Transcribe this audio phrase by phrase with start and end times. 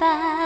[0.00, 0.43] 白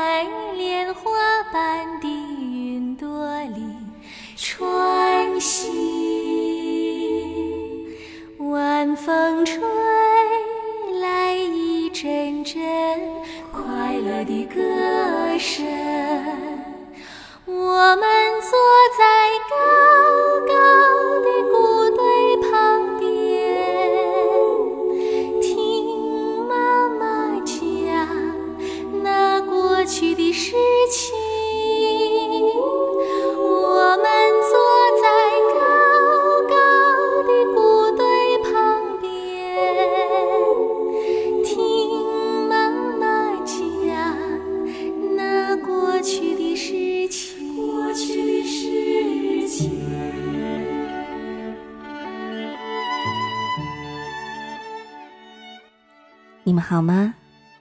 [56.69, 57.15] 好吗？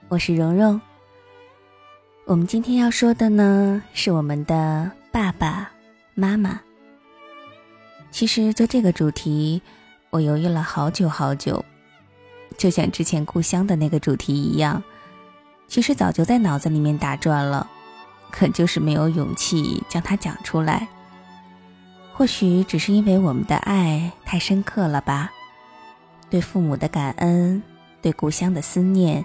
[0.08, 0.78] 我是蓉蓉。
[2.26, 5.70] 我们今天要说的呢，是我们的爸爸
[6.12, 6.60] 妈妈。
[8.10, 9.62] 其实做这个主题，
[10.10, 11.64] 我犹豫了好久好久，
[12.58, 14.82] 就像之前故乡的那个主题一样，
[15.68, 17.66] 其实早就在脑子里面打转了，
[18.30, 20.86] 可就是没有勇气将它讲出来。
[22.12, 25.32] 或许只是因为我们的爱太深刻了吧，
[26.28, 27.62] 对父母的感恩，
[28.08, 29.22] 对故乡的思念，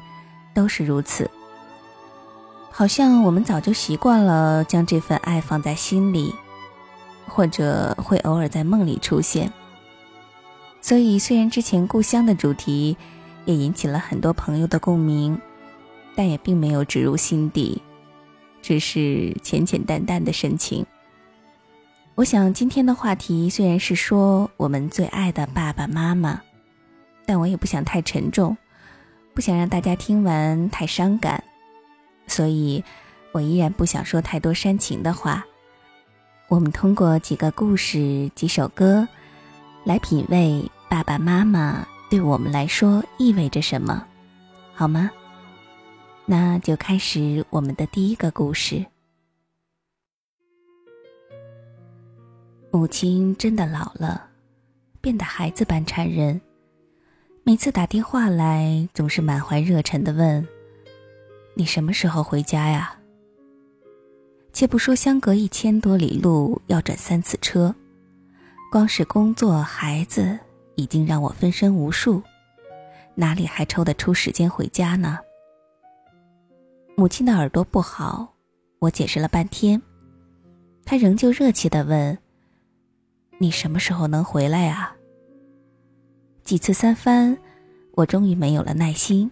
[0.54, 1.32] 都是如此。
[2.70, 6.36] 好像我们早就习惯了将这份爱放在心里，
[7.26, 9.50] 或者会偶尔在梦里出现。
[10.82, 12.98] 所以，虽然之前故乡的主题
[13.46, 15.40] 也引起了很多朋友的共鸣，
[16.14, 17.82] 但也并没有植入心底，
[18.62, 20.86] 只是浅浅淡淡的深情。
[22.16, 26.42] 我想今天的话题虽然是说我们最爱的爸爸妈妈，
[27.26, 28.58] 但我也不想太沉重，
[29.34, 31.44] 不想让大家听完太伤感，
[32.28, 32.84] 所以
[33.32, 35.44] 我依然不想说太多煽情的话。
[36.50, 39.08] 我们通过几个故事、几首歌，
[39.84, 44.06] 来品味爸爸妈妈对我们来说意味着什么，
[44.74, 45.10] 好吗？
[46.26, 48.86] 那就开始我们的第一个故事。
[52.72, 54.30] 母亲真的老了，
[55.02, 56.40] 变得孩子般缠人。
[57.46, 60.48] 每次打电话来，总是满怀热忱的问
[61.56, 62.98] ：“你什么时候回家呀？”
[64.54, 67.76] 且不说相隔一千多里路要转三次车，
[68.72, 70.40] 光是工作、孩子
[70.76, 72.24] 已经让我分身无术，
[73.14, 75.20] 哪里还抽得出时间回家呢？
[76.96, 78.34] 母亲的耳朵不好，
[78.80, 79.82] 我解释了半天，
[80.86, 82.18] 她仍旧热切的问。
[83.38, 84.96] 你什么时候能回来呀？
[86.44, 87.38] 几次三番，
[87.94, 89.32] 我终于没有了耐心，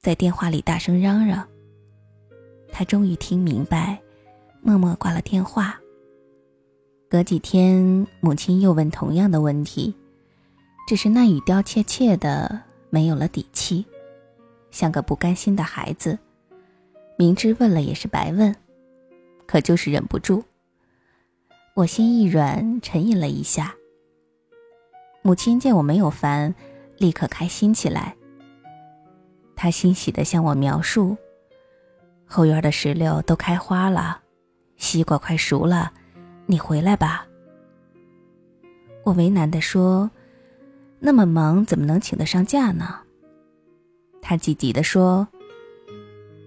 [0.00, 1.46] 在电话里大声嚷嚷。
[2.72, 4.00] 他终于听明白，
[4.60, 5.78] 默默挂了电话。
[7.08, 9.94] 隔几天，母亲又问同样的问题，
[10.88, 12.60] 只是那语调怯怯的，
[12.90, 13.84] 没有了底气，
[14.72, 16.18] 像个不甘心的孩子。
[17.16, 18.52] 明知问了也是白问，
[19.46, 20.42] 可就是忍不住。
[21.74, 23.72] 我心一软，沉吟了一下。
[25.22, 26.52] 母亲见我没有烦，
[26.98, 28.14] 立刻开心起来。
[29.54, 31.16] 她欣喜地向我描述：
[32.26, 34.20] 后院的石榴都开花了，
[34.76, 35.92] 西瓜快熟了，
[36.46, 37.24] 你回来吧。
[39.04, 40.10] 我为难地说
[40.98, 42.98] ：“那么忙，怎么能请得上假呢？”
[44.20, 45.28] 她积极地说：“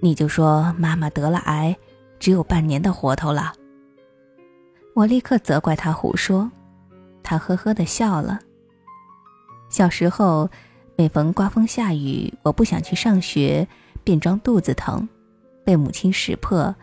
[0.02, 1.75] 你就说妈妈得了癌，
[2.19, 3.53] 只有半年的活头了。”
[4.96, 6.50] 我立刻责怪他胡说，
[7.24, 8.40] 他呵呵的笑了。
[9.75, 10.50] 小时候，
[10.96, 13.68] 每逢刮风下雨，我不想去上学，
[14.06, 15.06] 便装肚子疼，
[15.66, 16.74] 被母亲识破，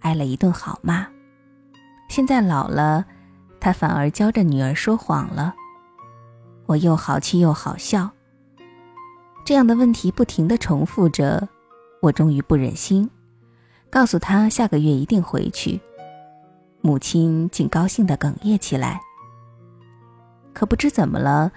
[0.00, 1.06] 挨了一顿好骂。
[2.10, 3.06] 现在老了，
[3.58, 5.54] 他反而教着女儿说谎了，
[6.66, 8.10] 我又好气又好笑。
[9.46, 11.48] 这样的问题不停的重复着，
[12.02, 13.08] 我终于不忍心，
[13.88, 15.80] 告诉他下个月一定回去。
[16.82, 19.00] 母亲竟高兴的哽咽起来。
[20.52, 21.50] 可不知怎么了，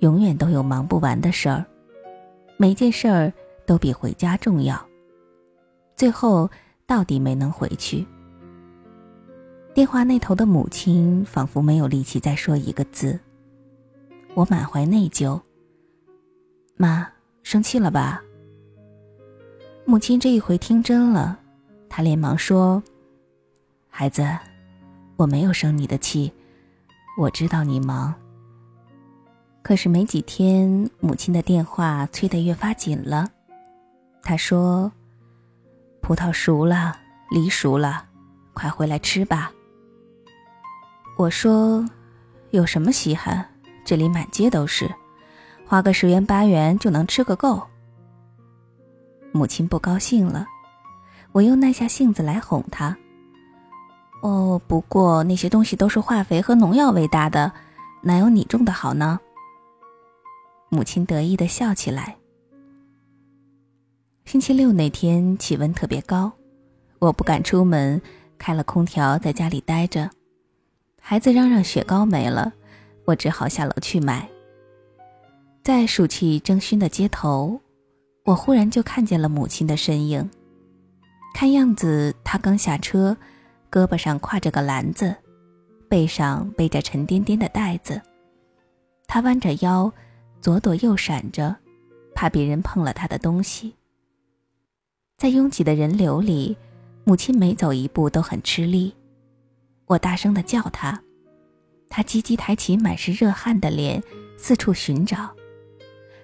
[0.00, 1.64] 永远都有忙不完的事儿，
[2.56, 3.32] 每件事儿
[3.64, 4.78] 都比回家重要。
[5.96, 6.50] 最后
[6.86, 8.06] 到底没能回去。
[9.72, 13.18] 电话那头的母亲仿佛没有力气再说一个字。
[14.34, 15.40] 我满怀内疚。
[16.76, 17.06] 妈，
[17.42, 18.22] 生气了吧？
[19.84, 21.38] 母亲这一回听真了，
[21.88, 22.82] 她连忙说
[23.88, 24.26] ：“孩子。”
[25.16, 26.32] 我没有生你的气，
[27.18, 28.14] 我知道你忙。
[29.62, 33.28] 可是没几天，母亲的电话催得越发紧了。
[34.22, 34.90] 她说
[36.00, 36.96] ：“葡萄熟了，
[37.30, 38.04] 梨熟了，
[38.52, 39.52] 快回来吃吧。
[41.16, 41.84] 我说，
[42.50, 43.46] 有什么稀罕？
[43.84, 44.90] 这里满街都是，
[45.66, 47.62] 花个十元八元就能吃个够。
[49.32, 50.46] 母亲不高兴了，
[51.32, 52.96] 我又耐下性子来哄她。
[54.22, 57.52] 哦，不过那些东西都是化肥和农药喂大的，
[58.02, 59.20] 哪有你种的好呢？
[60.70, 62.16] 母亲得意的笑起来。
[64.24, 66.30] 星期六那天气温特别高，
[67.00, 68.00] 我不敢出门，
[68.38, 70.08] 开了空调在家里待着。
[71.02, 72.52] 孩子嚷嚷雪糕没了，
[73.04, 74.28] 我只好下楼去买。
[75.64, 77.60] 在暑气蒸熏的街头，
[78.24, 80.30] 我忽然就看见了母亲的身影。
[81.34, 83.16] 看样子她刚下车，
[83.70, 85.12] 胳膊上挎着个篮子，
[85.88, 88.00] 背上背着沉甸甸的袋子。
[89.08, 89.92] 她弯着腰，
[90.40, 91.54] 左躲右闪着，
[92.14, 93.74] 怕别人碰了他的东西。
[95.18, 96.56] 在拥挤的人流里，
[97.04, 98.94] 母亲每走一步都很吃力。
[99.86, 100.98] 我大声的叫她，
[101.88, 104.02] 她急急抬起满是热汗的脸，
[104.38, 105.30] 四处寻找。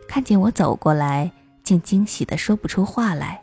[0.08, 1.30] 看见我走过来，
[1.62, 3.42] 竟惊喜的说不出话来。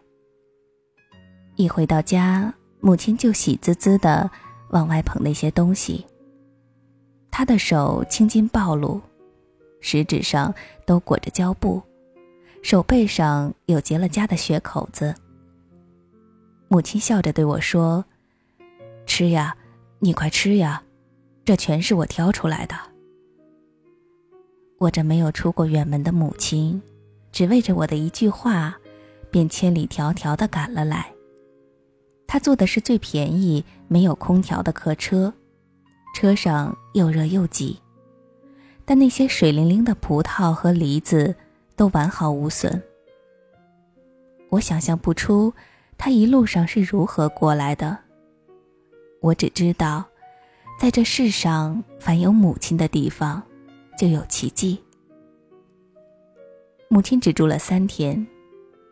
[1.55, 4.31] 一回到家，母亲就喜滋滋的
[4.69, 6.03] 往外捧那些东西。
[7.29, 8.99] 她的手青筋暴露，
[9.83, 10.51] 食指上
[10.85, 11.83] 都裹着胶布，
[12.61, 15.13] 手背上有结了痂的血口子。
[16.69, 18.03] 母亲笑着对我说
[19.05, 19.55] ：“吃呀，
[19.99, 20.81] 你快吃呀，
[21.43, 22.75] 这全是我挑出来的。”
[24.79, 26.81] 我这没有出过远门的母亲，
[27.33, 28.75] 只为着我的一句话，
[29.29, 31.11] 便千里迢迢的赶了来。
[32.25, 35.31] 她坐的是最便宜、没有空调的客车，
[36.15, 37.77] 车上又热又挤，
[38.85, 41.35] 但那些水灵灵的葡萄和梨子
[41.75, 42.81] 都完好无损。
[44.49, 45.53] 我想象不出。
[45.95, 47.97] 他一路上是如何过来的？
[49.21, 50.03] 我只知道，
[50.77, 53.41] 在这世上，凡有母亲的地方，
[53.97, 54.83] 就有奇迹。
[56.89, 58.27] 母亲只住了三天，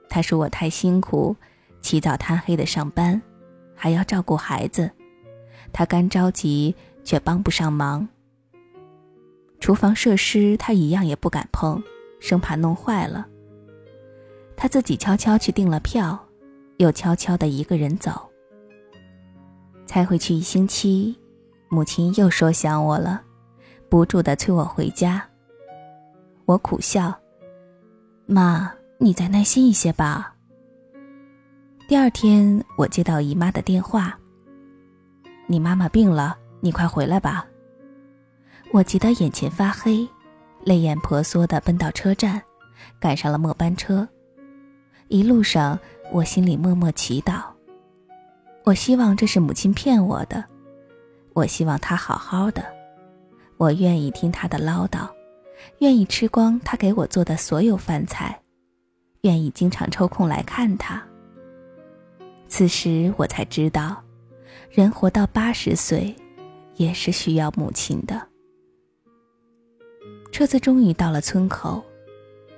[0.08, 1.36] 她说我太辛苦，
[1.82, 3.22] 起早贪黑的上班，
[3.76, 4.90] 还要照顾孩子，
[5.74, 6.74] 她干着急
[7.04, 8.08] 却帮不上忙。
[9.62, 11.82] 厨房设施她一样也不敢碰，
[12.20, 13.26] 生怕弄坏了。
[14.58, 16.20] 她自己悄悄去订了票。
[16.78, 18.28] 又悄悄的一个人走，
[19.86, 21.16] 才回去一星期，
[21.70, 23.22] 母亲又说想我了，
[23.88, 25.24] 不住的催我回家。
[26.46, 27.14] 我苦笑
[28.26, 30.34] ：“妈，你再耐心一些吧。”
[31.88, 34.18] 第二天，我接到姨妈的电话
[35.46, 37.46] ：“你妈妈病了，你快回来吧。”
[38.74, 40.08] 我急得眼前发黑，
[40.64, 42.42] 泪眼婆娑地奔到车站，
[43.00, 44.08] 赶上了末班车。
[45.08, 45.80] 一路上。
[46.14, 47.42] 我心里默默祈祷，
[48.66, 50.44] 我希望这是母亲骗我的，
[51.32, 52.62] 我希望她好好的，
[53.56, 55.08] 我愿意听她的唠叨，
[55.80, 58.38] 愿意吃光她给我做的所有饭菜，
[59.22, 61.02] 愿意经常抽空来看她。
[62.46, 64.04] 此时我才知道，
[64.70, 66.14] 人活到八十岁，
[66.76, 68.31] 也是需要母亲的。
[70.32, 71.84] 车子终于到了村口，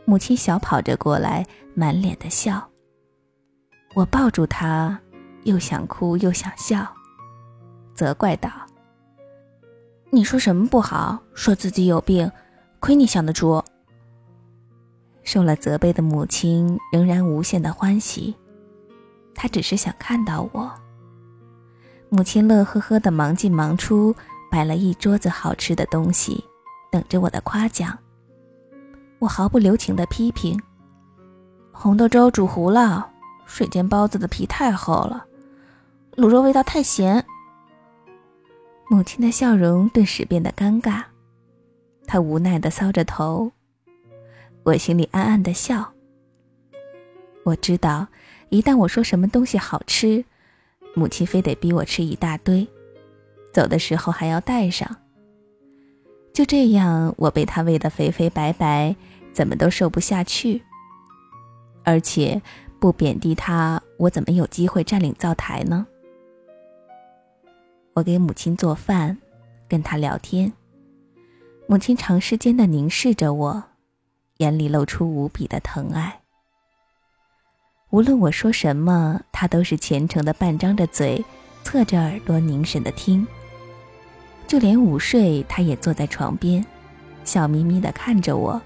[0.06, 2.64] 母亲小跑着过来，满脸的笑。
[3.96, 4.98] 我抱住她，
[5.44, 6.88] 又想哭又想笑，
[7.96, 8.50] 责怪道
[10.12, 11.20] ：“你说什么不好？
[11.34, 12.32] 说自己有病，
[12.80, 13.62] 亏你想得出。”
[15.24, 18.36] 受了责备的母亲仍然无限的欢喜，
[19.34, 20.72] 她只是想看到我。
[22.10, 24.16] 母亲乐呵呵的忙进忙出，
[24.52, 26.44] 摆了一桌子好吃的东西，
[26.94, 27.98] 等着我的夸奖。
[29.18, 30.62] 我毫不留情的批评
[31.74, 33.10] ：“红豆粥煮糊了。”
[33.46, 35.26] 水煎包子的皮太厚了，
[36.16, 37.24] 卤肉味道太咸。
[38.90, 41.04] 母亲的笑容顿时变得尴尬，
[42.08, 43.52] 她无奈的搔着头，
[44.64, 45.94] 我心里暗暗的笑。
[47.44, 48.08] 我知道，
[48.50, 50.24] 一旦我说什么东西好吃，
[50.96, 52.68] 母亲非得逼我吃一大堆，
[53.52, 55.03] 走的时候还要带上。
[56.34, 58.96] 就这样，我被他喂得肥肥白白，
[59.32, 60.62] 怎么都瘦不下去，
[61.84, 62.42] 而且。
[62.80, 65.88] 不贬低他，我怎么有机会占领灶台呢？
[67.94, 69.18] 我给母亲做饭，
[69.70, 70.52] 跟她聊天。
[71.66, 73.64] 母亲长时间的凝视着我，
[74.40, 76.20] 眼里露出无比的疼爱。
[77.92, 81.24] 无论我说什么，他都是虔诚的半张着嘴，
[81.64, 83.26] 侧着耳朵凝神的听。
[84.48, 86.66] 就连午睡，他也坐在床边，
[87.24, 88.62] 笑眯眯的看着我。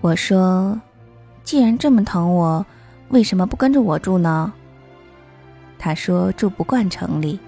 [0.00, 0.80] 我说。
[1.42, 2.64] 既然这么疼我，
[3.08, 4.52] 为什么不跟着我住呢？
[5.80, 7.40] 他说住不惯城里。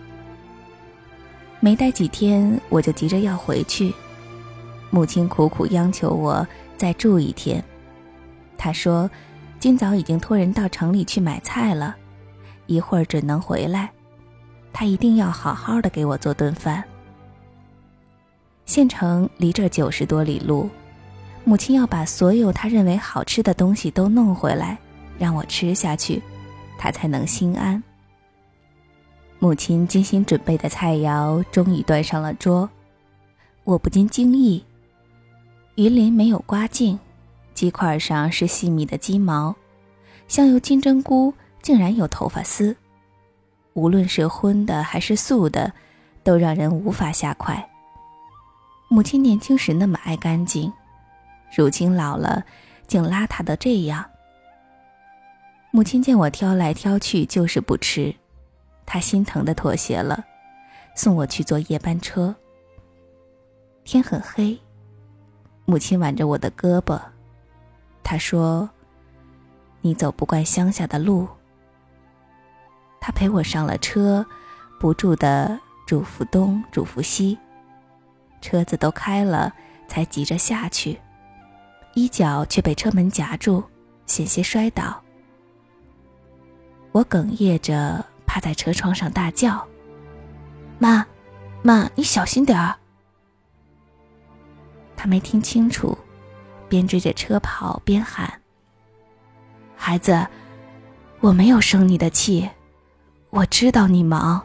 [1.61, 3.95] 没待几天，我就急着要回去。
[4.91, 6.45] 母亲苦苦央求我
[6.77, 7.63] 再住一天。
[8.59, 9.09] 他说，
[9.61, 11.95] 今早已经托人到城里去买菜了，
[12.67, 13.93] 一会儿准能回来。
[14.73, 16.83] 他一定要好好的给我做顿饭。
[18.65, 20.71] 县城离这九十多里路，
[21.45, 24.79] 母亲要把所有他认为好吃的东西都弄回来，
[25.19, 26.23] 让我吃下去，
[26.79, 27.83] 他才能心安。
[29.39, 32.71] 母亲精心准备的菜肴终于端上了桌，
[33.65, 34.65] 我不禁惊异：
[35.75, 36.99] 鱼鳞没有刮净，
[37.53, 39.55] 鸡块上是细密的鸡毛，
[40.29, 42.75] 香油金针菇竟然有头发丝。
[43.75, 45.73] 无论是荤的还是素的，
[46.23, 47.69] 都让人无法下筷。
[48.89, 50.73] 母亲年轻时那么爱干净，
[51.57, 52.45] 如今老了，
[52.87, 54.05] 竟邋遢的这样。
[55.71, 58.15] 母亲见我挑来挑去，就是不吃。
[58.85, 60.23] 她心疼的妥协了，
[60.95, 62.35] 送我去坐夜班车。
[63.85, 64.59] 天很黑，
[65.65, 67.01] 母亲挽着我的胳膊，
[68.03, 68.69] 她说
[69.81, 71.27] ：“你走不惯乡下的路。”
[73.03, 74.25] 他陪我上了车，
[74.79, 77.37] 不住的嘱咐东嘱咐西。
[78.41, 79.53] 车子都开了，
[79.89, 80.99] 才急着下去，
[81.95, 83.65] 衣角却被车门夹住，
[84.07, 85.03] 险些摔倒。
[86.93, 88.07] 我哽咽着。
[88.25, 89.63] 趴在车窗上大叫
[90.81, 91.07] ：“妈，
[91.61, 92.75] 妈，你小心点儿！”
[94.97, 95.99] 他没听清楚，
[96.67, 98.41] 边追着车跑边喊
[99.77, 100.27] ：“孩子，
[101.21, 102.49] 我没有生你的气，
[103.33, 104.43] 我知道你忙。”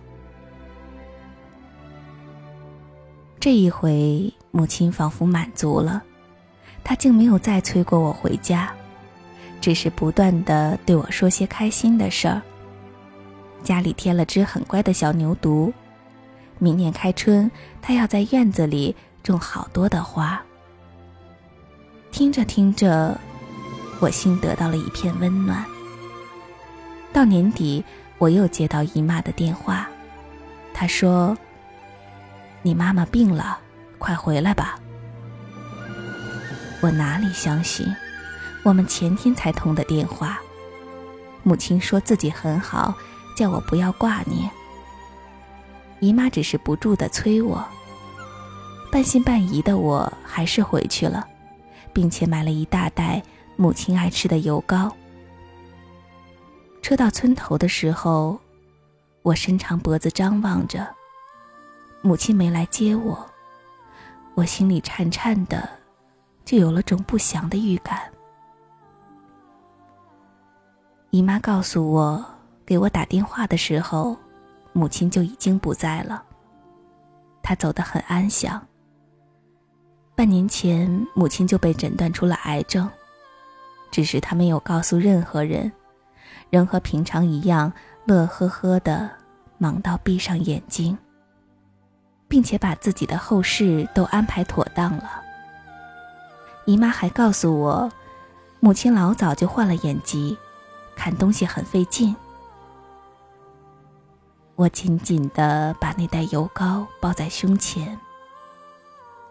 [3.38, 6.02] 这一回，母亲仿佛满足了，
[6.86, 8.72] 她竟没有再催过我回家，
[9.60, 12.42] 只是不断的对我说些开心的事儿。
[13.62, 15.74] 家里添了只很乖的小牛犊，
[16.58, 17.52] 明年开春，
[17.82, 20.42] 它要在院子里种好多的花。
[22.10, 23.20] 听着听着，
[24.00, 25.62] 我心得到了一片温暖。
[27.12, 27.84] 到年底，
[28.18, 29.88] 我又接到姨妈的电话，
[30.74, 31.38] 她说
[32.64, 33.60] ：“你妈妈病了，
[33.98, 34.80] 快回来吧。”
[36.82, 37.88] 我哪里相信？
[38.64, 40.40] 我们前天才通的电话，
[41.44, 42.94] 母亲说自己很好。
[43.38, 44.50] 叫我不要挂念。
[46.00, 47.64] 姨妈只是不住的催我。
[48.92, 51.24] 半信半疑的我还是回去了，
[51.94, 53.22] 并且买了一大袋
[53.56, 54.92] 母亲爱吃的油糕。
[56.88, 58.40] 车到村头的时候，
[59.22, 60.88] 我伸长脖子张望着，
[62.02, 63.30] 母亲没来接我，
[64.36, 65.68] 我心里颤颤的，
[66.46, 68.10] 就有了种不祥的预感。
[71.10, 72.26] 姨妈告诉我。
[72.66, 74.16] 给我打电话的时候，
[74.72, 76.24] 母亲就已经不在了。
[77.44, 78.66] 她走得很安详。
[80.16, 82.90] 半年前，母亲就被诊断出了癌症，
[83.92, 85.70] 只是她没有告诉任何人，
[86.50, 87.72] 仍和平常一样
[88.06, 89.10] 乐呵呵的
[89.58, 90.98] 忙到闭上眼睛，
[92.28, 95.24] 并且把自己的后事都安排妥当了。
[96.66, 97.92] 姨妈还告诉我，
[98.60, 100.38] 母亲老早就患了眼疾，
[100.96, 102.16] 看东西很费劲。
[104.56, 107.98] 我紧紧的把那袋油膏抱在胸前，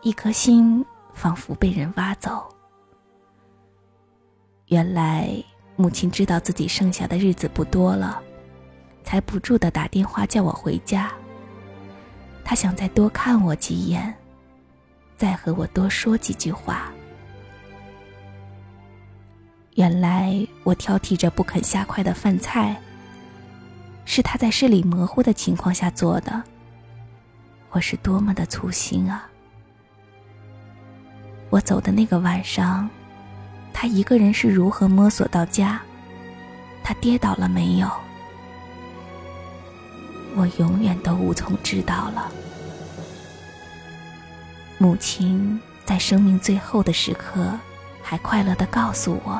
[0.01, 2.49] 一颗心仿佛被人挖走。
[4.67, 5.43] 原来
[5.77, 8.21] 母亲知道自己剩下的日子不多了，
[9.05, 11.13] 才不住地打电话叫我回家。
[12.43, 14.15] 她想再多看我几眼，
[15.17, 16.91] 再和我多说几句话。
[19.75, 22.75] 原来我挑剔着不肯下筷的饭菜。
[24.09, 26.41] 是他在视力模糊的情况下做的。
[27.71, 29.29] 我是多么的粗心啊！
[31.51, 32.89] 我走的那个晚上，
[33.79, 35.79] 他一个人是如何摸索到家？
[36.83, 37.87] 他跌倒了没有？
[40.35, 42.33] 我永远都无从知道了。
[44.79, 47.53] 母亲在生命最后的时刻，
[48.03, 49.39] 还快乐的告诉我：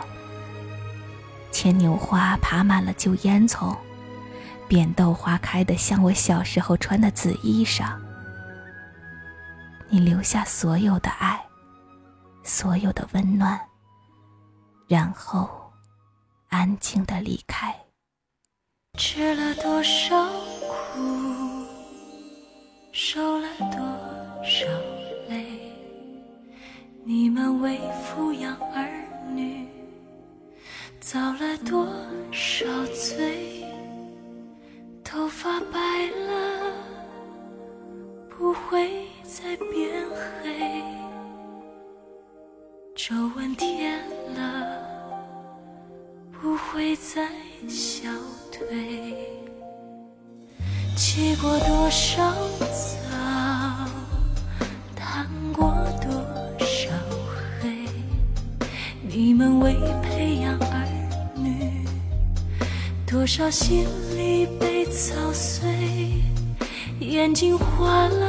[1.51, 3.75] 牵牛花爬满了旧烟囱。
[4.69, 7.91] 扁豆花开的像我小时候穿的紫衣裳，
[9.89, 11.41] 你留下所有的爱，
[12.43, 13.59] 所有的温暖，
[14.87, 15.73] 然后
[16.49, 17.75] 安静的离开。
[18.99, 20.27] 吃了多少
[20.61, 20.96] 苦，
[63.51, 63.87] 心
[64.17, 65.69] 里被操碎，
[67.01, 68.26] 眼睛花了，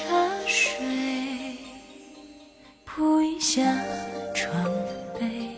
[0.00, 0.06] 茶
[0.46, 1.58] 水，
[2.86, 3.60] 铺一下
[4.34, 4.64] 床
[5.18, 5.50] 被，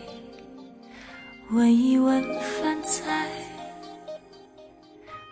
[1.51, 3.29] 问一问饭菜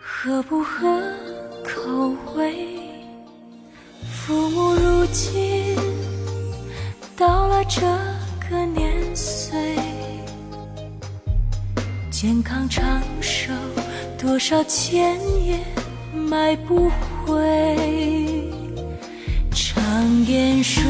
[0.00, 0.98] 合不合
[1.62, 2.78] 口味？
[4.10, 5.76] 父母如今
[7.14, 7.82] 到了这
[8.48, 9.76] 个年岁，
[12.10, 13.52] 健康长寿
[14.18, 15.58] 多少钱也
[16.14, 16.88] 买不
[17.26, 18.61] 回。
[20.12, 20.82] 常言说，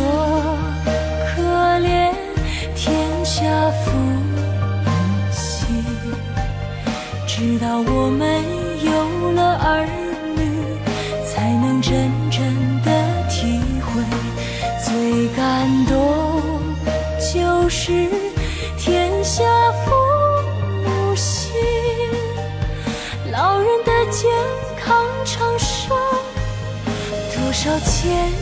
[1.29, 1.43] 可
[1.79, 2.13] 怜
[2.75, 4.41] 天下父母
[5.31, 5.65] 心，
[7.25, 8.43] 直到我们。
[8.83, 9.87] 有了儿
[10.35, 10.43] 女，
[11.25, 12.43] 才能真正
[12.83, 12.91] 的
[13.31, 14.03] 体会，
[14.85, 16.43] 最感动
[17.21, 17.93] 就是
[18.77, 19.45] 天下
[19.85, 19.93] 父
[20.85, 21.53] 母心，
[23.31, 24.29] 老人的健
[24.85, 25.95] 康长寿，
[27.37, 28.42] 多少钱？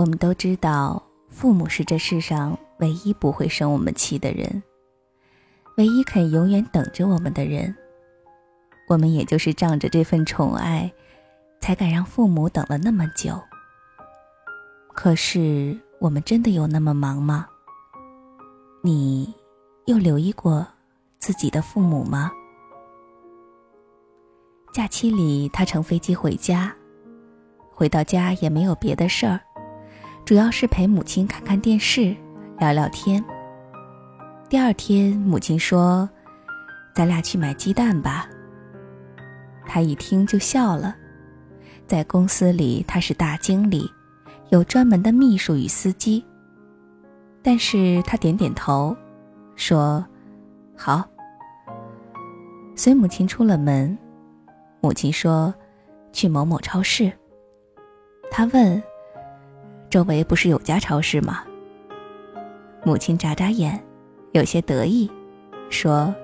[0.00, 4.62] 我们都知道，父母是这世上唯一不会生我们气的人，
[5.76, 7.76] 唯一肯永远等着我们的人。
[8.88, 10.90] 我们也就是仗着这份宠爱，
[11.60, 13.38] 才敢让父母等了那么久。
[14.94, 17.46] 可是，我们真的有那么忙吗？
[18.82, 19.34] 你
[19.84, 20.66] 又留意过
[21.18, 22.32] 自己的父母吗？
[24.72, 26.74] 假期里，他乘飞机回家，
[27.70, 29.38] 回到家也没有别的事儿。
[30.30, 32.14] 主要是陪母亲看看电视，
[32.60, 33.20] 聊聊天。
[34.48, 36.08] 第二天，母亲说
[36.94, 38.28] ：“咱俩去买鸡蛋吧。”
[39.66, 40.94] 他一听就笑了。
[41.84, 43.90] 在公司里，他是大经理，
[44.50, 46.24] 有专门的秘书与司机。
[47.42, 48.96] 但是他点点头，
[49.56, 50.06] 说
[50.78, 51.04] ：“好。”
[52.76, 53.98] 随母亲出了门，
[54.80, 55.52] 母亲说
[56.14, 57.10] ：“去某某超市。”
[58.30, 58.80] 他问。
[59.90, 61.42] 周围不是有家超市吗？
[62.84, 63.82] 母亲眨眨眼，
[64.30, 65.10] 有些得意，
[65.68, 66.14] 说：“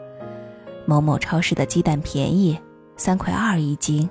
[0.87, 2.57] 某某超市的鸡蛋便宜，
[2.96, 4.09] 三块二一斤，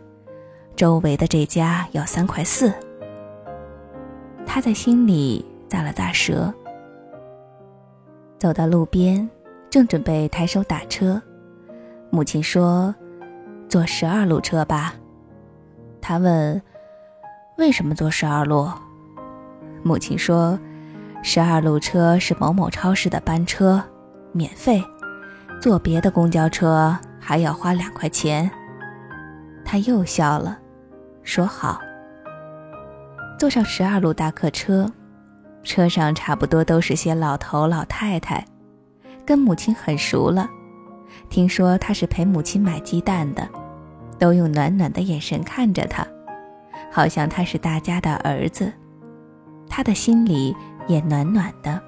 [0.76, 2.70] 周围的这家要三块四。”
[4.46, 6.54] 他在心里咂了咂舌。
[8.38, 9.28] 走到路边，
[9.70, 11.20] 正准备抬手打车，
[12.10, 12.94] 母亲说
[13.70, 14.94] ：“坐十二路车吧。”
[16.02, 16.62] 他问
[17.58, 18.70] ：“为什么坐十二路？”
[19.86, 20.60] 母亲说
[21.22, 23.80] ：“十二路车是某某超市的班车，
[24.32, 24.84] 免费。
[25.62, 28.50] 坐别的公交车还要花两块钱。
[29.64, 30.58] 他又笑了，
[31.22, 31.80] 说好。
[33.38, 34.92] 坐上十二路大客车，
[35.62, 38.44] 车上差不多都是些老头老太太，
[39.24, 40.50] 跟母亲很熟了。
[41.30, 43.48] 听说他是陪母亲买鸡蛋的，
[44.18, 46.04] 都用暖暖的眼神看着他，
[46.92, 48.74] 好像他是大家的儿子。
[49.70, 50.56] 他的心里
[50.88, 51.82] 也暖暖的。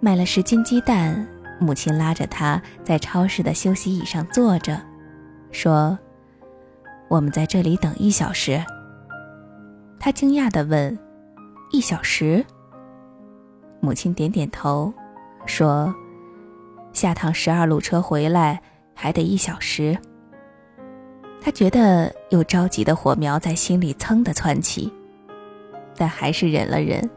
[0.00, 1.26] 买了十斤鸡蛋，
[1.60, 4.80] 母亲拉着他在超市的休息椅上坐着，
[5.52, 5.98] 说
[7.08, 8.62] ：“我们在这里等一小时。”
[10.00, 10.98] 他惊讶地问
[11.70, 12.44] ：“一小时？”
[13.80, 14.92] 母亲点点头，
[15.46, 15.94] 说
[16.92, 18.60] ：“下趟十二路车回来
[18.94, 19.96] 还得一小时。”
[21.40, 24.92] 他觉得有着急的火苗在心里蹭的窜起，
[25.96, 27.08] 但还是忍了忍，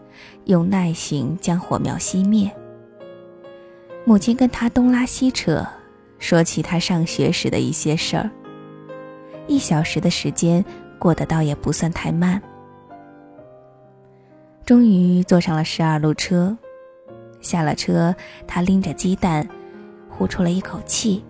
[0.46, 2.52] 用耐心将火苗熄灭。
[4.06, 5.66] 母亲跟他东拉西扯，
[6.20, 8.30] 说起他上学时的一些事儿。
[9.48, 10.64] 一小时的时间
[11.00, 12.42] 过得倒也不算太慢。
[14.66, 16.58] 终于坐上了十二路车，
[17.40, 18.16] 下了车，
[18.48, 19.48] 他拎着鸡蛋，
[20.10, 21.24] 呼出了一口气。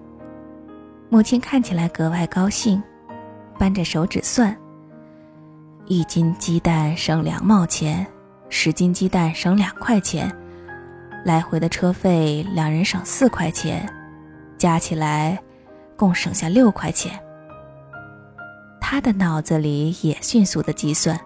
[1.10, 2.82] 母亲看起来格外高兴，
[3.60, 4.56] 扳着手指算：
[5.88, 8.06] 一斤鸡蛋省两毛钱，
[8.50, 10.36] 十斤鸡蛋省两块钱，
[11.24, 13.88] 来回的车费两人省四块钱，
[14.58, 15.38] 加起来
[15.96, 17.20] 共省下六块钱。
[18.82, 21.20] 他的脑子里也迅速的计算。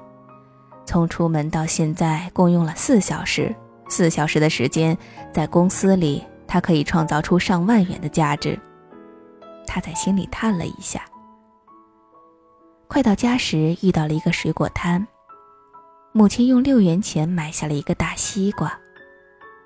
[0.86, 3.56] 从出门到现在，共用了四小时。
[3.88, 4.98] 四小时的时间，
[5.34, 8.60] 在公司里，他可以创造出上万元的价值。
[9.66, 11.02] 他在心里叹了一下。
[12.90, 15.06] 快到家时，遇到了一个水果摊，
[16.12, 18.76] 母亲用六元钱买下了一个大西瓜。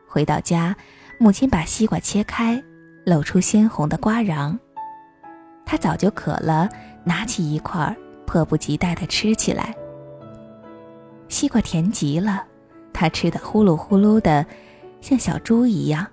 [0.05, 0.75] 回到家，
[1.17, 2.61] 母亲把西瓜切开，
[3.05, 4.59] 露出鲜红的瓜瓤。
[5.65, 6.67] 他早就渴了，
[7.05, 9.73] 拿起一块，迫不及待地吃起来。
[11.29, 12.45] 西瓜甜极了，
[12.91, 14.45] 他吃的呼噜呼噜的，
[14.99, 16.05] 像小猪一样。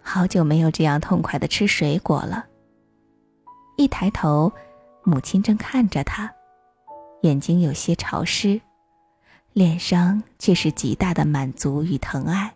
[0.00, 2.46] 好久没有这样痛快的吃水果了。
[3.76, 4.50] 一抬头，
[5.08, 6.28] 母亲正看着他，
[7.22, 8.60] 眼睛有些潮湿，
[9.52, 12.52] 脸上却是极大的满足与疼爱。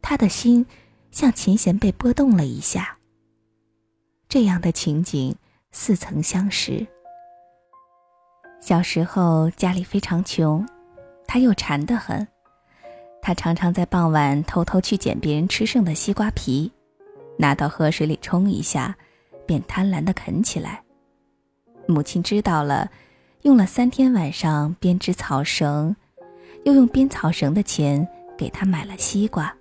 [0.00, 0.64] 他的心
[1.10, 2.96] 像琴弦被拨动了一下。
[4.30, 5.36] 这样的情景
[5.72, 6.86] 似曾相识。
[8.62, 10.66] 小时候家里非常穷，
[11.26, 12.26] 他又馋得很。
[13.20, 16.72] 他常常在傍晚偷偷去捡别人吃剩的西瓜皮，
[17.38, 18.96] 拿到河水里冲一下，
[19.46, 20.82] 便贪婪地啃起来。
[21.86, 22.90] 母亲知道了，
[23.42, 25.94] 用了三天晚上编织草绳，
[26.64, 29.54] 又用编草绳的钱给他买了西瓜，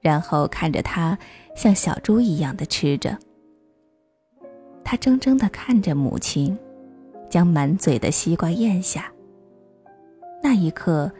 [0.00, 1.18] 然后看着他
[1.56, 3.18] 像小猪一样的吃着。
[4.84, 6.58] 他怔怔地看着母亲。
[7.30, 9.12] 将满嘴的西瓜咽下。
[10.42, 11.12] 那一刻，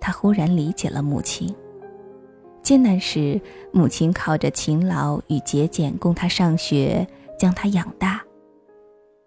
[0.00, 1.54] 他忽然理解了母亲。
[2.60, 3.40] 艰难时，
[3.72, 7.06] 母亲靠着勤劳与节俭供他上学，
[7.38, 8.18] 将他养大；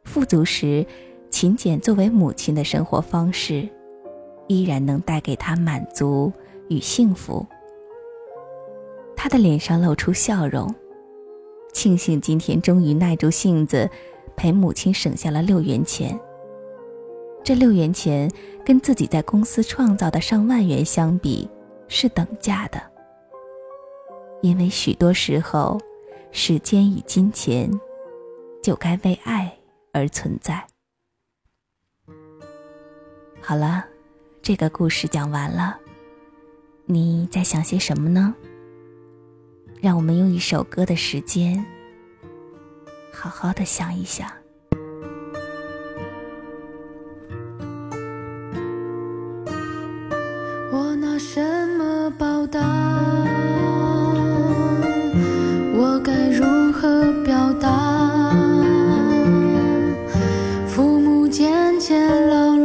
[0.07, 0.85] 富足时，
[1.29, 3.67] 勤俭作为母亲的生活方式，
[4.47, 6.31] 依然能带给他满足
[6.69, 7.45] 与幸福。
[9.17, 10.73] 他的脸上露出笑容，
[11.73, 13.87] 庆幸今天终于耐住性子。
[14.37, 16.17] 陪母亲省下了六元钱。
[17.43, 18.31] 这六元钱
[18.63, 21.49] 跟自己在公司创造的上万元相比，
[21.87, 22.79] 是等价的。
[24.43, 25.81] 因为许多时候，
[26.31, 27.67] 时间与金钱，
[28.61, 29.56] 就该为爱
[29.97, 30.65] 而存在。
[33.41, 33.85] 好了，
[34.41, 35.79] 这个故事讲完了，
[36.85, 38.35] 你在想些什么呢？
[39.81, 41.65] 让我们用一首歌的时间。
[43.13, 44.29] 好好的想一想。
[50.71, 52.59] 我拿什么报答？
[61.87, 62.56] 渐渐老了，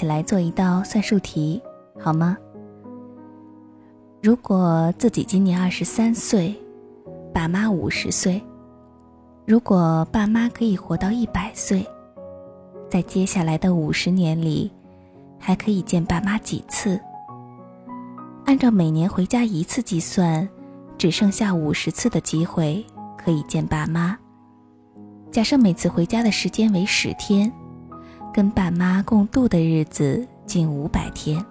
[0.00, 1.60] 起来做一道算术题，
[1.98, 2.34] 好吗？
[4.22, 6.58] 如果自己今年二十三岁，
[7.34, 8.42] 爸妈五十岁，
[9.44, 11.86] 如果爸妈可以活到一百岁，
[12.88, 14.72] 在接下来的五十年里，
[15.38, 16.98] 还可以见爸妈几次？
[18.46, 20.48] 按照每年回家一次计算，
[20.96, 22.82] 只剩下五十次的机会
[23.18, 24.16] 可以见爸妈。
[25.30, 27.52] 假设每次回家的时间为十天。
[28.32, 31.44] 跟爸妈共度的日子近五百天，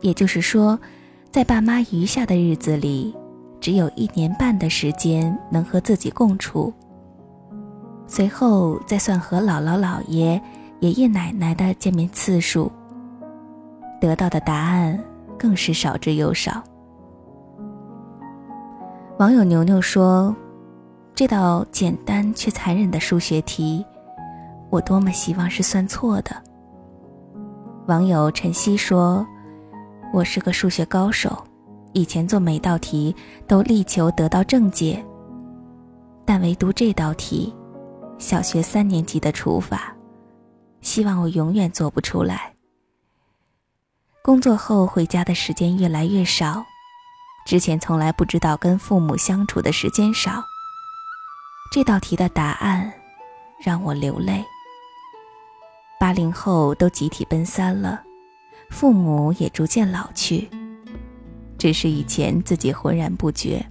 [0.00, 0.78] 也就是说，
[1.32, 3.14] 在爸妈余下的日子里，
[3.60, 6.72] 只有一年半的时间能和自己共处。
[8.06, 10.40] 随后再算和姥姥姥爷、
[10.80, 12.70] 爷爷奶奶的见面次数，
[14.00, 14.98] 得到的答案
[15.36, 16.62] 更是少之又少。
[19.18, 20.34] 网友牛牛说
[21.14, 23.84] ：“这道简单却残忍的数学题。”
[24.70, 26.42] 我多么希望是算错的。
[27.86, 29.26] 网友晨曦说
[30.12, 31.42] ：“我是个数学高手，
[31.94, 33.14] 以前做每道题
[33.46, 35.02] 都力求得到正解，
[36.26, 37.54] 但唯独这道题，
[38.18, 39.96] 小学三年级的除法，
[40.82, 42.52] 希望我永远做不出来。”
[44.22, 46.62] 工作后回家的时间越来越少，
[47.46, 50.44] 之前从来不知道跟父母相处的时间少。
[51.72, 52.92] 这道题的答案
[53.64, 54.44] 让我流泪。
[55.98, 58.00] 八零后都集体奔三了，
[58.70, 60.48] 父母也逐渐老去。
[61.58, 63.64] 只是以前自己浑然不觉。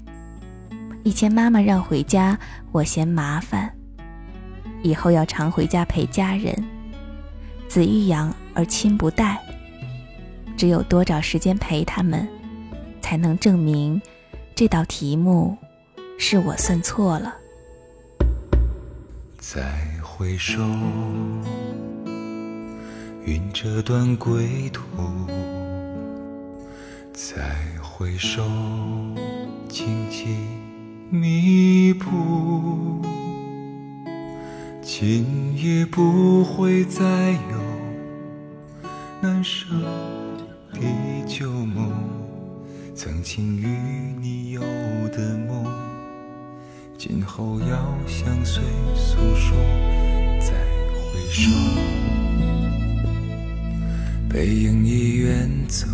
[1.04, 2.38] 以前妈妈让回家，
[2.74, 3.74] 我嫌麻烦。
[4.84, 6.54] 以后要常回家陪家人。
[7.70, 9.42] 子欲养而亲不待。
[10.58, 12.28] 只有多找时间陪他们，
[13.02, 14.02] 才能证明
[14.54, 15.56] 这道题目
[16.18, 17.34] 是我算错了。
[19.38, 19.62] 再
[20.04, 20.62] 回首。
[23.28, 24.84] 云这段归途，
[27.12, 28.42] 再回首，
[29.68, 30.28] 荆棘
[31.10, 33.02] 密布，
[34.82, 37.04] 今夜不会再
[37.52, 37.60] 有
[39.20, 39.66] 难舍
[40.72, 40.80] 的
[41.28, 41.92] 旧梦，
[42.96, 43.68] 曾经与
[44.22, 44.62] 你有
[45.12, 45.66] 的梦，
[46.98, 48.63] 今后要相随
[48.96, 49.58] 诉说，
[50.40, 50.54] 再
[50.94, 51.52] 回首。
[54.30, 55.88] 背影已远走，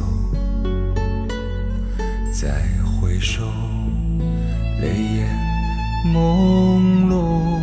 [2.33, 3.43] 再回首，
[4.81, 5.29] 泪眼
[6.11, 7.61] 朦胧，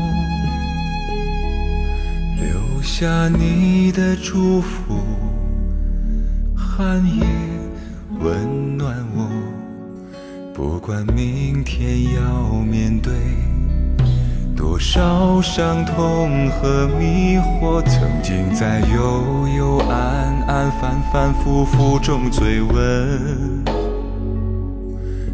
[2.40, 4.94] 留下你的祝福，
[6.54, 7.26] 寒夜
[8.20, 9.28] 温暖我。
[10.54, 13.12] 不管明天要面对
[14.60, 23.64] 多少伤痛和迷惑，曾经在幽幽暗暗、反反复复中追问。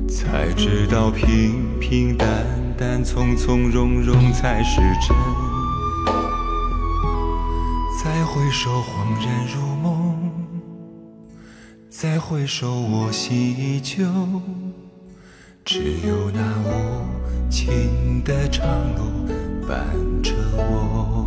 [0.09, 2.29] 才知道平平淡
[2.79, 5.17] 淡、从从容容才是真。
[8.05, 10.31] 再回首，恍然如梦；
[11.91, 14.05] 再回首，我心依旧。
[15.65, 17.03] 只有那无
[17.49, 19.29] 情的长路
[19.67, 19.79] 伴
[20.23, 21.26] 着我。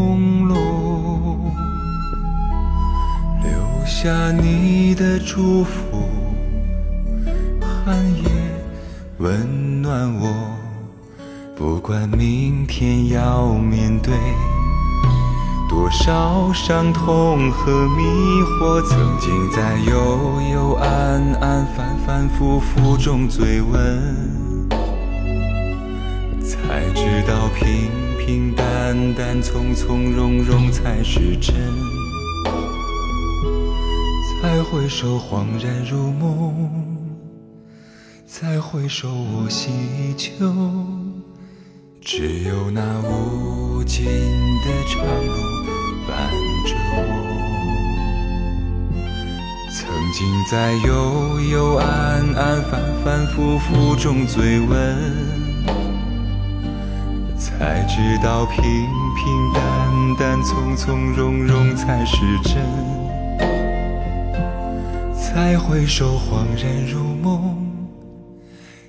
[0.00, 0.54] 朦胧，
[3.42, 3.50] 留
[3.84, 6.08] 下你的祝福，
[7.60, 8.30] 寒夜
[9.18, 10.56] 温暖我。
[11.54, 14.14] 不管明天要面对
[15.68, 18.02] 多少伤痛和迷
[18.42, 24.70] 惑，曾经在幽幽暗暗、反反复复中追问，
[26.40, 27.99] 才知道平。
[28.30, 31.52] 平淡淡，从从容容才是真。
[34.40, 36.54] 再回首，恍然如梦；
[38.24, 40.30] 再回首，我心依旧。
[42.00, 45.32] 只有那无尽的长路
[46.06, 46.30] 伴
[46.64, 47.02] 着我。
[49.74, 51.88] 曾经在幽幽暗
[52.36, 55.49] 暗、反反复复中追问。
[57.60, 59.60] 才知道平平淡
[60.18, 62.56] 淡、从从容容才是真。
[65.14, 67.54] 再回首，恍然如梦；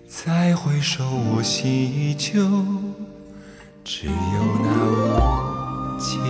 [0.07, 2.41] 再回首，我心依旧。
[3.83, 4.13] 只有
[4.63, 6.21] 那无尽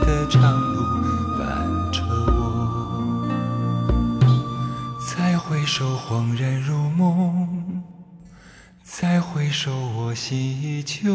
[0.00, 0.82] 的长路
[1.38, 1.46] 伴
[1.92, 3.28] 着我。
[5.16, 7.63] 再回首，恍然如梦。
[8.96, 11.10] 再回首，我心依旧，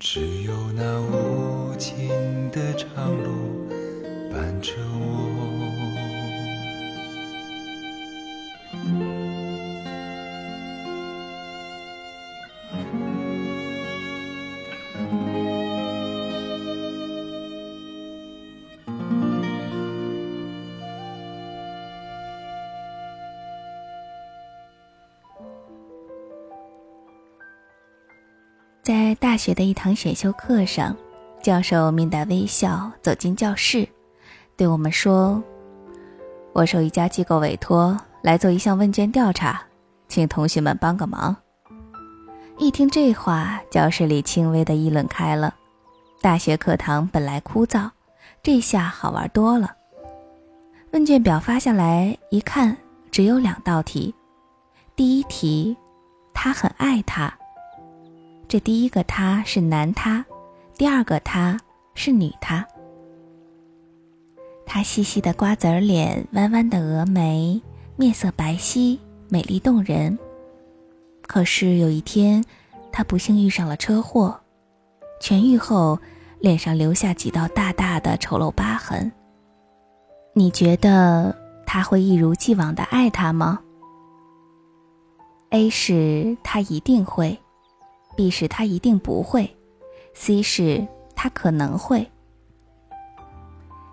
[0.00, 2.08] 只有那无尽
[2.50, 3.70] 的长路
[4.28, 5.77] 伴着我。
[29.38, 30.94] 学的一堂选修课上，
[31.42, 33.88] 教授面带微笑走进教室，
[34.56, 35.42] 对我们说
[36.52, 39.62] ：“我受一家机构委托来做一项问卷调查，
[40.08, 41.34] 请同学们帮个忙。”
[42.58, 45.54] 一听这话，教室里轻微的议论开了。
[46.20, 47.88] 大学课堂本来枯燥，
[48.42, 49.70] 这下好玩多了。
[50.90, 52.76] 问卷表发下来一看，
[53.12, 54.12] 只有两道题。
[54.96, 55.76] 第一题，
[56.34, 57.32] 他很爱他。
[58.48, 60.24] 这第一个他是男他，
[60.78, 61.60] 第二个他
[61.94, 62.66] 是女他。
[64.64, 67.60] 他细细的瓜子儿脸，弯弯的峨眉，
[67.96, 70.18] 面色白皙，美丽动人。
[71.26, 72.42] 可是有一天，
[72.90, 74.40] 他不幸遇上了车祸，
[75.20, 75.98] 痊愈后，
[76.40, 79.12] 脸上留下几道大大的丑陋疤痕。
[80.32, 81.36] 你觉得
[81.66, 83.60] 他会一如既往的爱他吗
[85.50, 87.38] ？A 是他一定会。
[88.18, 89.48] B 是他一定不会
[90.12, 92.04] ，C 是他可能会。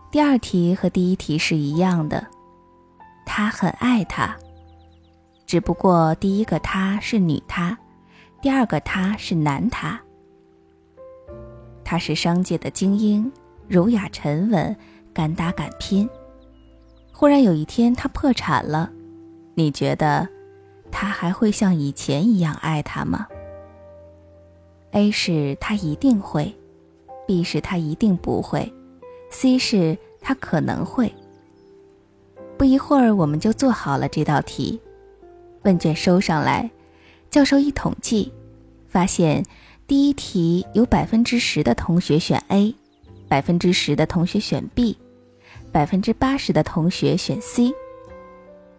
[0.10, 2.26] 第二题和第一题是一样的，
[3.24, 4.36] 他很爱他，
[5.46, 7.78] 只不过第一个他是女他，
[8.42, 10.02] 第二个他是男他。
[11.84, 13.32] 他是商界的精英，
[13.68, 14.76] 儒雅沉稳，
[15.14, 16.10] 敢打敢拼。
[17.14, 18.92] 忽然有一天他破产了，
[19.54, 20.28] 你觉得
[20.92, 23.28] 他还会像以前一样爱他吗
[24.96, 26.52] ？A 是他一定会
[27.28, 28.74] ，B 是他一定不会
[29.30, 31.14] ，C 是他可能会。
[32.58, 34.80] 不一会儿我们就做好了这道题，
[35.64, 36.72] 问卷收上来，
[37.30, 38.32] 教授一统计，
[38.88, 39.44] 发现
[39.86, 42.74] 第一题有百分之十的同学选 A，
[43.28, 44.98] 百分之十的同学选 B。
[45.72, 47.74] 百分之八十的同学选 C，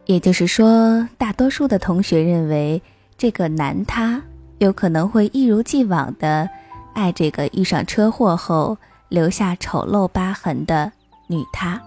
[0.06, 2.80] 也就是说，大多数的同学认为
[3.18, 4.22] 这个难他
[4.58, 6.48] 有可能会一如既往的
[6.94, 8.76] 爱这个遇上车祸后
[9.08, 10.90] 留下丑陋疤痕的
[11.26, 11.80] 女他。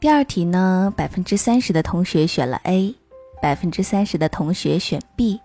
[0.00, 2.94] 第二题呢，百分之三十的同学选了 A，
[3.40, 5.40] 百分之三十的同学选 B，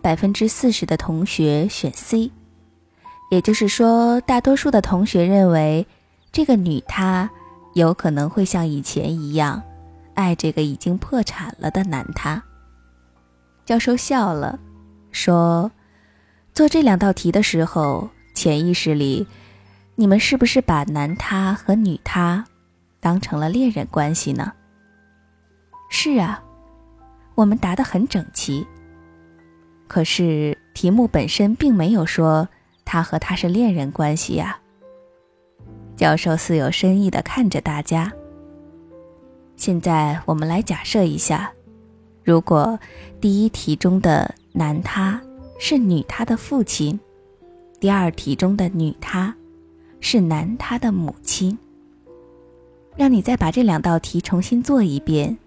[0.00, 2.30] 百分之四十的同学选 C，
[3.30, 5.86] 也就是说，大多数的同学认为
[6.32, 7.30] 这个女他。
[7.74, 9.62] 有可能会像以前一样，
[10.14, 12.42] 爱这个已经破产了的男他。
[13.64, 14.58] 教授笑了，
[15.12, 15.70] 说
[16.54, 19.26] ：“做这两道题的时候，潜意识里，
[19.96, 22.44] 你们是不是把男他和女他
[23.00, 24.52] 当成了恋人关系呢？”
[25.90, 26.42] 是啊，
[27.34, 28.66] 我们答得很整齐。
[29.88, 32.48] 可是题目本身并没有说
[32.84, 34.56] 他和他是恋人关系呀。
[35.96, 38.10] 教授似有深意地看着大家。
[39.56, 41.52] 现在我们来假设一下，
[42.24, 42.78] 如果
[43.20, 45.20] 第一题中的男他
[45.58, 46.98] 是女他的父亲，
[47.78, 49.34] 第二题中的女他
[50.00, 51.56] 是男他的母亲，
[52.96, 55.38] 让你再把这两道题重新做一遍，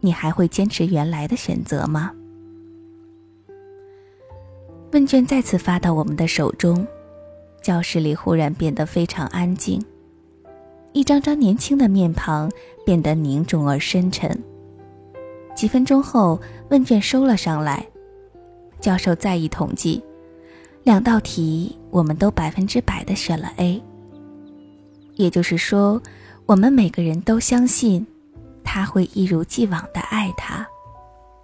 [0.00, 2.12] 你还会坚持原来的选择吗？
[4.92, 6.86] 问卷再次发到我们的手中。
[7.60, 9.84] 教室里忽然变得非常安静，
[10.92, 12.50] 一张张年轻的面庞
[12.86, 14.42] 变得凝重而深沉。
[15.56, 17.84] 几分钟后，问卷收了上来，
[18.80, 20.02] 教授再一统计，
[20.84, 23.82] 两道题我们都百分之百的选了 A。
[25.14, 26.00] 也就是说，
[26.46, 28.06] 我们每个人都相信，
[28.64, 30.66] 他会一如既往的爱他，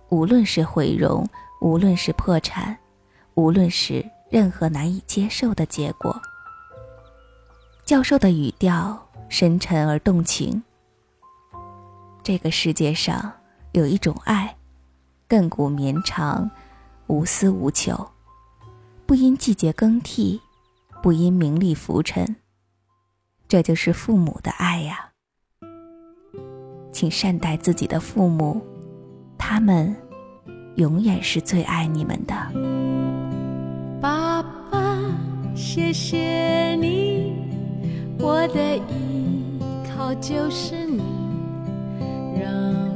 [0.08, 1.28] 无论是毁容，
[1.60, 2.76] 无论是破产，
[3.34, 4.04] 无论是。
[4.30, 6.20] 任何难以接受的结果。
[7.84, 10.60] 教授的语调深沉而动情。
[12.20, 13.30] 这个世界上
[13.70, 14.56] 有一种爱，
[15.28, 16.50] 亘古绵长，
[17.06, 18.08] 无私无求，
[19.06, 20.40] 不因季节更替，
[21.02, 22.36] 不因名利浮沉。
[23.46, 25.10] 这就是父母的爱呀！
[26.90, 28.60] 请善待自己的父母，
[29.36, 29.94] 他们
[30.76, 32.34] 永远是最爱你们的。
[34.00, 34.98] 爸爸，
[35.54, 37.34] 谢谢你，
[38.18, 41.02] 我的依靠就是你，
[42.40, 42.93] 让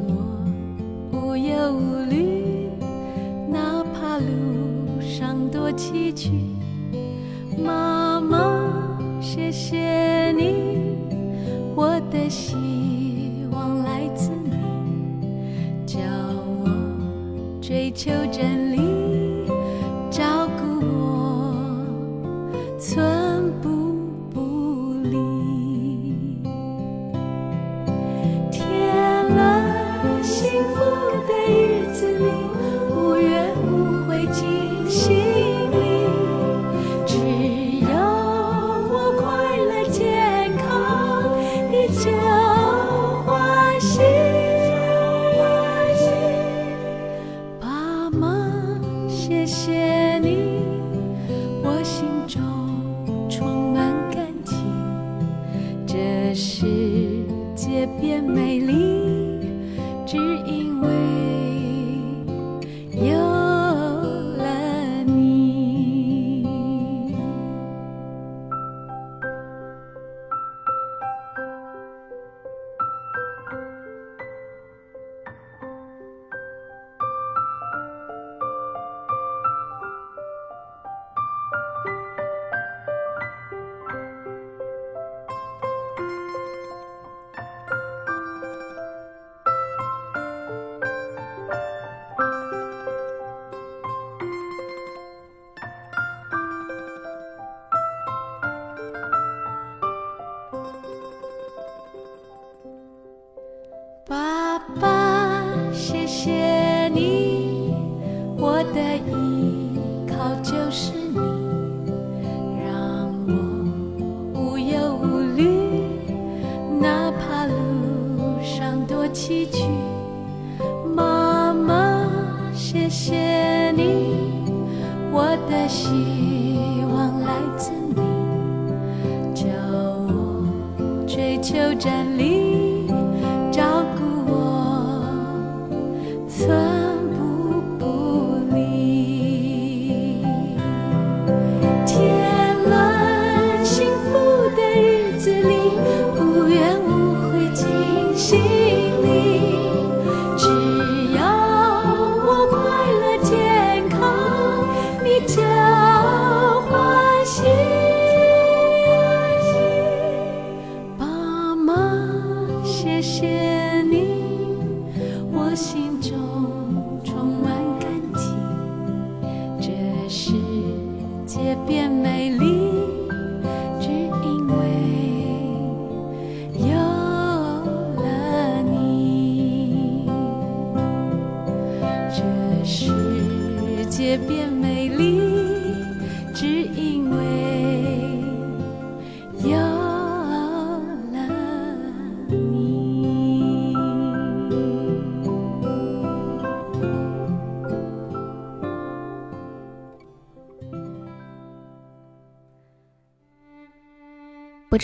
[131.49, 132.58] 秋站里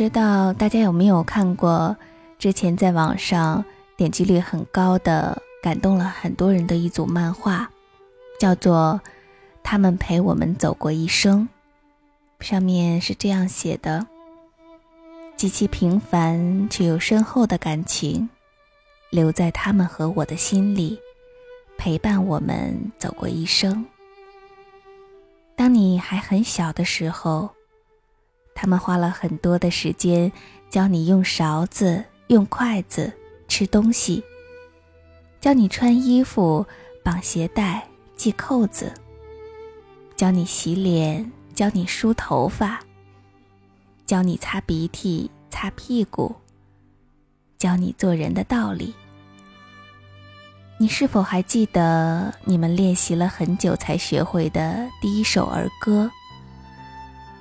[0.05, 1.97] 知道大家有没有看过
[2.39, 3.65] 之前在网上
[3.97, 7.71] 点击率很高的、感动了很多人的一组漫画，
[8.39, 9.01] 叫做
[9.63, 11.49] 《他们陪我们走过一生》。
[12.45, 14.07] 上面是这样写的：
[15.39, 18.29] 极其平凡却又深厚的感情，
[19.09, 21.01] 留在他们和我的心里，
[21.79, 23.83] 陪伴我们走过一生。
[25.57, 27.54] 当你还很小的时候。
[28.55, 30.31] 他们花了很多的时间
[30.71, 33.13] 教你用勺子、用筷子
[33.49, 34.23] 吃东西，
[35.41, 36.65] 教你穿衣服、
[37.03, 37.87] 绑鞋带、
[38.17, 38.93] 系扣子，
[40.17, 42.81] 教你洗脸，教你梳头发，
[44.07, 46.35] 教你擦鼻涕、擦屁股，
[47.59, 48.95] 教你做人的道理。
[50.77, 56.11] 你是否还记得你们练习了很久才学会的第一首儿歌？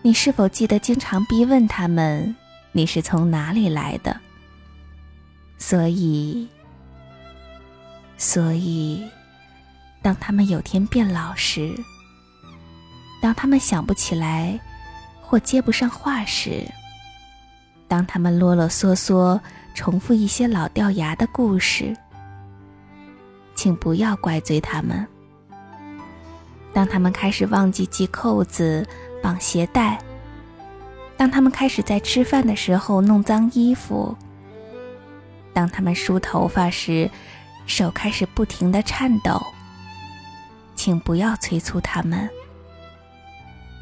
[0.06, 2.36] 你是否记得经常逼问他们
[2.74, 4.20] 你是从哪里来的？
[5.58, 6.46] 所以，
[8.18, 9.02] 所以，
[10.02, 11.74] 当他们有天变老时，
[13.22, 14.60] 当他们想不起来
[15.22, 16.68] 或接不上话时，
[17.88, 19.40] 当他们啰啰嗦嗦
[19.74, 21.96] 重复一些老掉牙的故事，
[23.56, 25.08] 请不要怪罪他们。
[26.74, 28.86] 当他们开始忘记系扣子，
[29.24, 29.98] 绑鞋带。
[31.16, 34.16] 当他们开始在吃饭的时候弄脏衣服，
[35.54, 37.10] 当他们梳头发时，
[37.66, 39.42] 手开始不停的颤抖，
[40.76, 42.30] 请不要催促他们，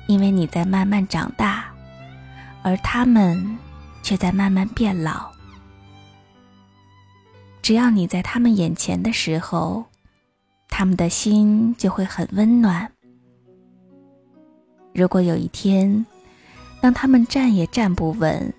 [0.07, 1.65] 因为你在慢慢长大，
[2.61, 3.57] 而他们
[4.03, 5.31] 却在慢慢变老。
[7.63, 9.85] 只要你在他们眼前的时候，
[10.69, 12.91] 他们的心就会很温暖。
[14.93, 16.05] 如果有一天，
[16.81, 18.53] 当他们站也站不稳，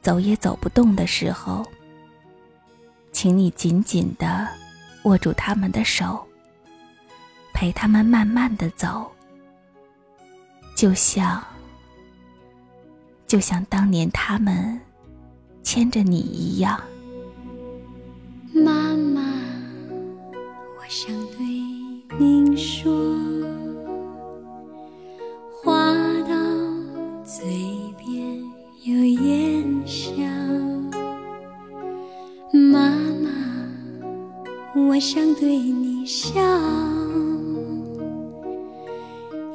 [0.00, 1.64] 走也走不动的时候，
[3.12, 4.48] 请你紧紧的
[5.04, 6.24] 握住他们的手，
[7.52, 9.10] 陪他们慢慢的走，
[10.76, 11.42] 就像，
[13.26, 14.80] 就像当年他们
[15.62, 16.80] 牵着你一样。
[18.52, 19.22] 妈妈，
[20.78, 21.44] 我想对
[22.18, 22.92] 您说，
[25.64, 25.92] 话
[26.28, 26.34] 到
[27.24, 27.42] 嘴
[27.96, 28.38] 边
[28.82, 30.12] 又咽下。
[32.52, 32.90] 妈
[33.22, 33.30] 妈，
[34.74, 36.34] 我想对你笑，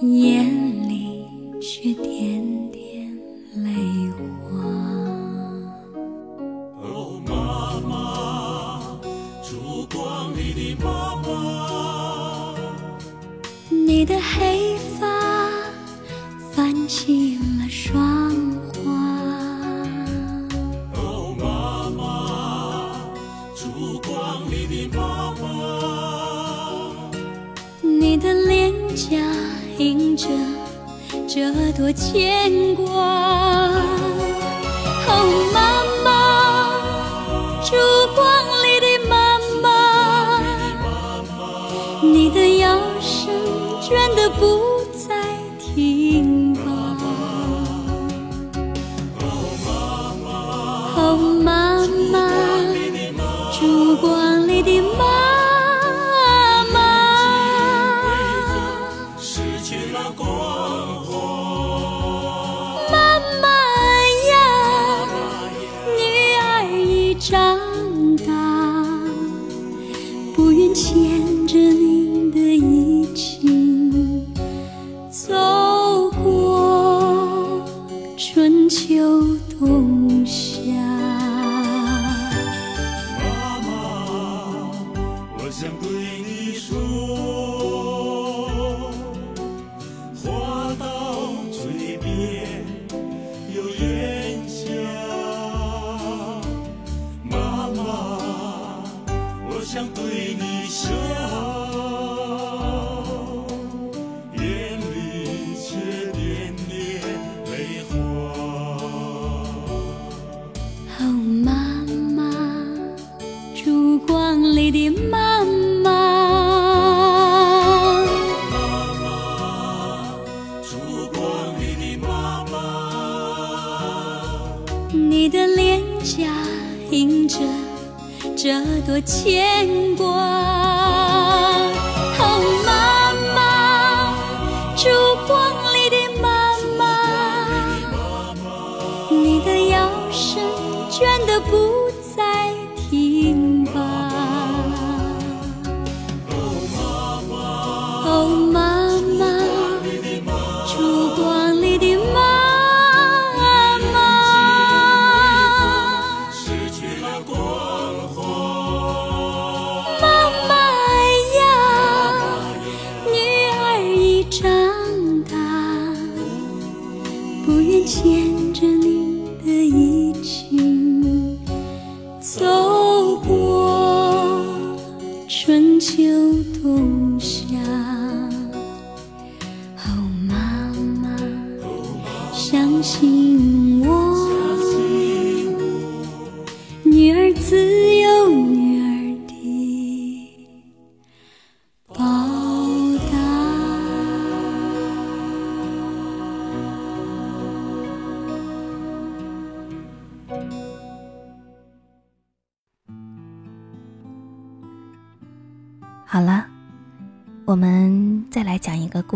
[0.01, 0.43] 眼
[0.89, 1.27] 里
[1.61, 2.41] 却点
[2.71, 3.15] 点
[3.53, 3.69] 泪
[4.41, 4.57] 花。
[6.81, 8.99] 哦，妈妈，
[9.43, 12.55] 烛光里的妈妈，
[13.69, 14.98] 你的黑发
[16.89, 18.33] 起了霜
[18.83, 18.91] 花，
[20.95, 22.01] 哦，妈妈，
[23.53, 25.43] 烛光里的妈妈，
[27.83, 29.19] 你的脸颊
[29.77, 30.25] 映着
[31.27, 33.68] 这朵牵挂。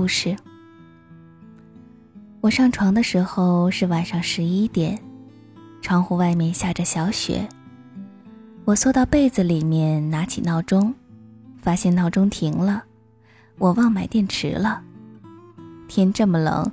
[0.04, 0.36] 故事。
[2.42, 5.00] 我上床的时候是晚上十一点，
[5.82, 7.48] 窗户外面下着小雪。
[8.66, 10.94] 我缩到被子里面，拿起闹钟，
[11.62, 12.84] 发现闹钟停了，
[13.58, 14.82] 我忘买电池了。
[15.88, 16.70] 天这么冷，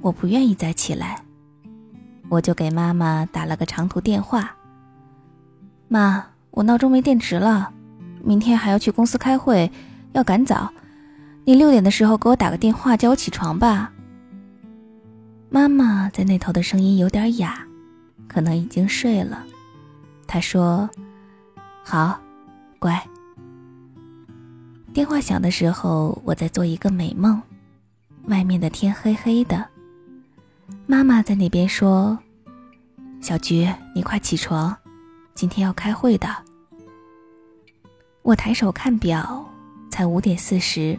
[0.00, 1.20] 我不愿意再起来，
[2.28, 4.54] 我就给妈妈打了个长途电话。
[5.88, 7.72] 妈，我闹钟没电池了。
[8.22, 9.68] 明天还要去公司开会，
[10.12, 10.72] 要赶早。
[11.48, 13.90] 你六点的时候给我打个电话，叫我起床吧。
[15.48, 17.66] 妈妈在那头的声音有点哑，
[18.28, 19.46] 可能已经睡了。
[20.26, 20.86] 她说
[21.82, 22.20] ：“好，
[22.78, 23.02] 乖。”
[24.92, 27.40] 电话响的时候，我在做一个美梦，
[28.26, 29.66] 外面的天黑黑的。
[30.86, 32.18] 妈妈在那边说
[33.22, 34.76] ：“小菊，你快起床，
[35.34, 36.28] 今天要开会的。”
[38.20, 39.48] 我抬手看表，
[39.90, 40.94] 才五点四十。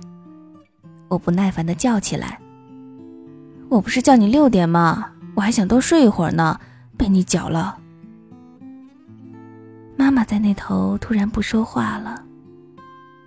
[1.10, 2.40] 我不耐烦的叫起来
[3.68, 5.12] ：“我不是叫你六点吗？
[5.36, 6.60] 我还想多睡一会儿呢，
[6.96, 7.78] 被你搅了。”
[9.98, 12.24] 妈妈在那头突然不说话了。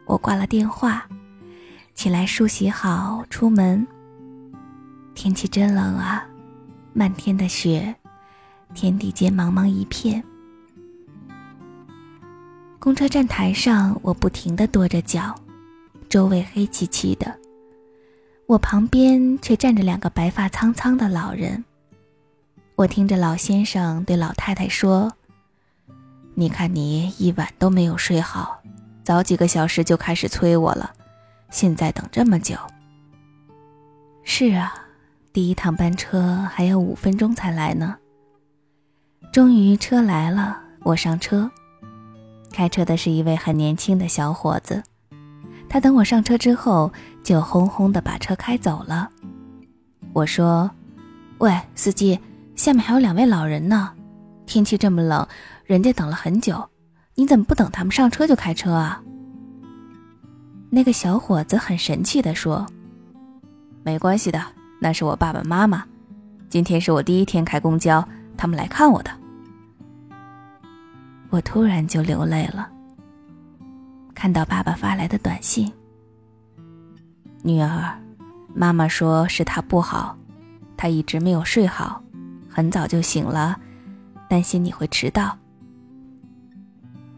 [0.07, 1.07] 我挂了电话，
[1.95, 3.87] 起来梳洗好出门。
[5.14, 6.24] 天气真冷啊，
[6.93, 7.95] 漫天的雪，
[8.74, 10.22] 天地间茫茫一片。
[12.78, 15.35] 公车站台上，我不停地跺着脚，
[16.09, 17.41] 周围黑漆漆的。
[18.53, 21.64] 我旁边却站着两个白发苍苍的老人。
[22.74, 25.11] 我听着老先生对老太太说
[26.36, 28.61] ：“你看你一晚都没有睡好，
[29.03, 30.92] 早几个小时就开始催我了，
[31.48, 32.55] 现在等这么久。”
[34.22, 34.74] 是啊，
[35.32, 37.96] 第一趟班车还要五分钟才来呢。
[39.32, 41.50] 终于车来了，我上车。
[42.53, 44.82] 开车的是一位很年轻的小伙子，
[45.70, 46.92] 他等我上车之后，
[47.22, 49.08] 就轰轰的把车开走了。
[50.12, 50.70] 我说
[51.38, 52.18] ：“喂，司机，
[52.54, 53.92] 下面还有两位老人呢，
[54.46, 55.26] 天气这么冷，
[55.64, 56.68] 人家等了很久，
[57.14, 59.02] 你怎么不等他们上车就开车啊？”
[60.68, 62.66] 那个小伙子很神气的说
[63.84, 64.42] ：“没关系的，
[64.80, 65.84] 那是我爸爸妈妈，
[66.48, 68.06] 今天是我第一天开公交，
[68.36, 69.10] 他们来看我的。”
[71.30, 72.68] 我突然就流泪了。
[74.14, 75.70] 看到爸爸发来的短信
[77.43, 77.99] ：“女儿，
[78.55, 80.16] 妈妈说是她不好，
[80.76, 82.03] 她一直没有睡好，
[82.49, 83.59] 很早就醒了，
[84.28, 85.36] 担心你会迟到。”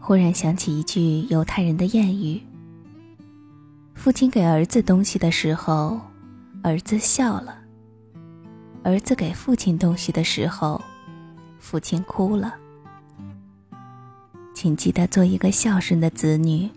[0.01, 2.41] 忽然想起一句犹太人的谚语
[3.95, 5.99] ：“父亲给儿子东西的时候，
[6.61, 7.53] 儿子笑了；
[8.83, 10.79] 儿子给父亲东西的时候，
[11.59, 12.53] 父亲哭了。
[14.53, 16.69] 请记得做一个孝顺的子女。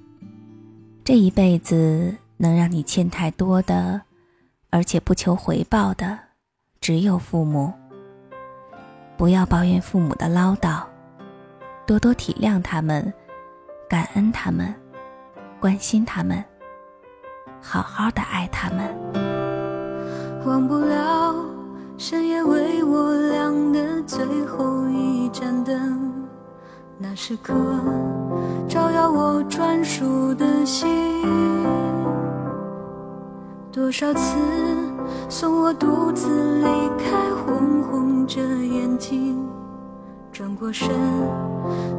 [1.05, 4.01] 这一辈子能让你欠太多的，
[4.71, 6.19] 而且不求回报的，
[6.81, 7.73] 只有父母。
[9.17, 10.81] 不要抱怨父母的唠叨，
[11.85, 13.13] 多多体谅他们，
[13.89, 14.73] 感恩他们，
[15.59, 16.43] 关心他们，
[17.61, 18.87] 好好的爱他们。
[20.47, 21.35] 忘不了
[21.99, 26.29] 深夜为我亮的最后一盏灯，
[26.97, 27.53] 那时刻
[28.69, 30.89] 照耀我专属的心。
[33.79, 34.37] 多少次
[35.29, 36.67] 送我独自离
[36.99, 37.17] 开，
[37.47, 39.41] 红红着眼睛，
[40.33, 40.89] 转过身，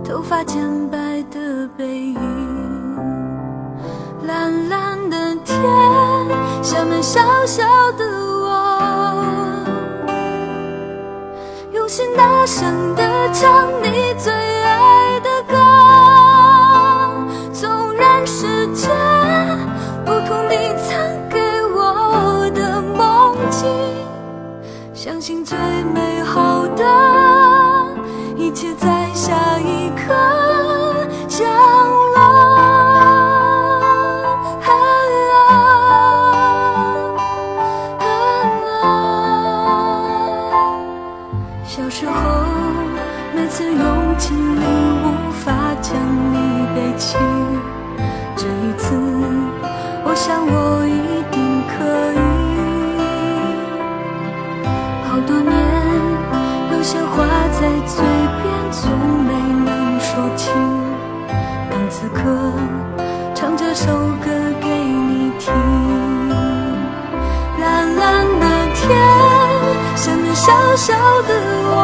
[0.03, 0.97] 头发渐白
[1.31, 2.19] 的背影。
[4.27, 5.57] 蓝蓝的天，
[6.61, 7.63] 下面小小
[7.93, 8.05] 的
[8.43, 9.65] 我，
[11.71, 14.33] 用心大声地唱你最
[25.01, 25.57] 相信最
[25.93, 26.83] 美好的
[70.79, 71.33] 小的
[71.71, 71.75] 我，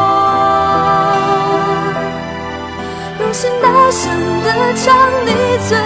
[3.20, 4.08] 用心大声
[4.42, 4.86] 地唱
[5.26, 5.28] 你
[5.68, 5.76] 最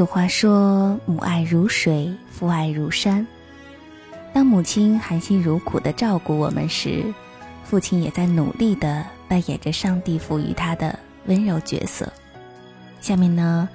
[0.00, 3.26] 俗话说：“母爱如水，父爱如山。”
[4.32, 7.04] 当母亲含辛茹苦的照顾我们时，
[7.64, 12.10] 父亲也在努力的扮演着上帝赋予他的温柔角色。
[13.02, 13.68] 下面呢，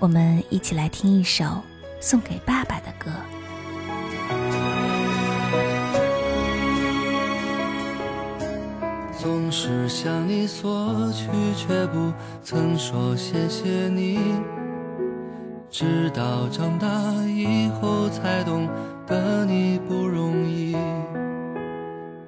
[0.00, 1.44] 我们一起来听一首
[2.00, 3.12] 送给爸爸的歌。
[9.16, 12.12] 总是向你索取，却不
[12.42, 14.18] 曾说谢谢你。
[15.70, 16.86] 直到长大
[17.26, 18.68] 以后才懂
[19.06, 20.76] 得你不容易。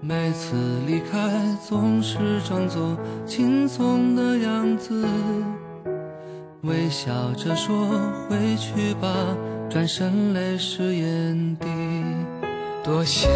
[0.00, 1.18] 每次离开，
[1.66, 5.06] 总是装作轻松的样子，
[6.62, 7.88] 微笑着说
[8.28, 9.08] 回去吧，
[9.68, 11.66] 转身泪湿眼底。
[12.82, 13.30] 多想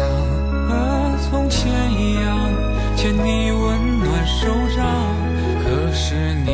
[0.67, 2.37] 和从前一样
[2.95, 4.85] 牵你温暖手掌，
[5.63, 6.51] 可是你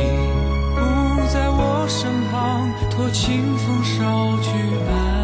[1.28, 4.50] 在我身旁，托清风捎去
[4.88, 5.21] 爱。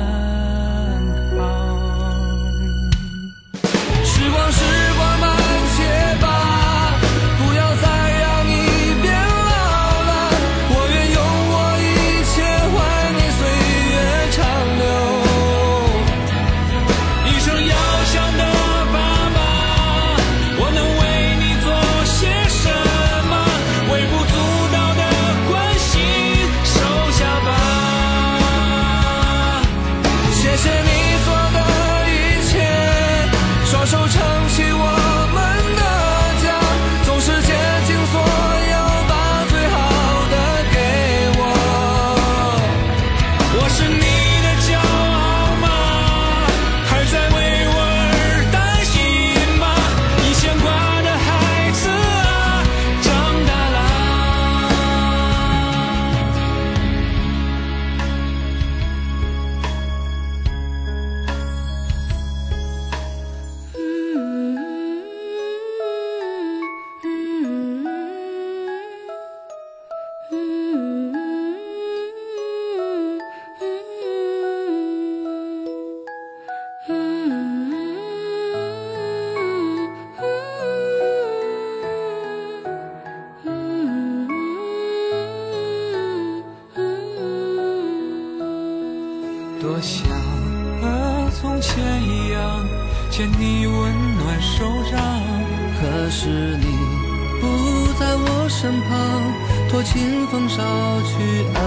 [99.69, 100.57] 托清风捎
[101.03, 101.61] 去安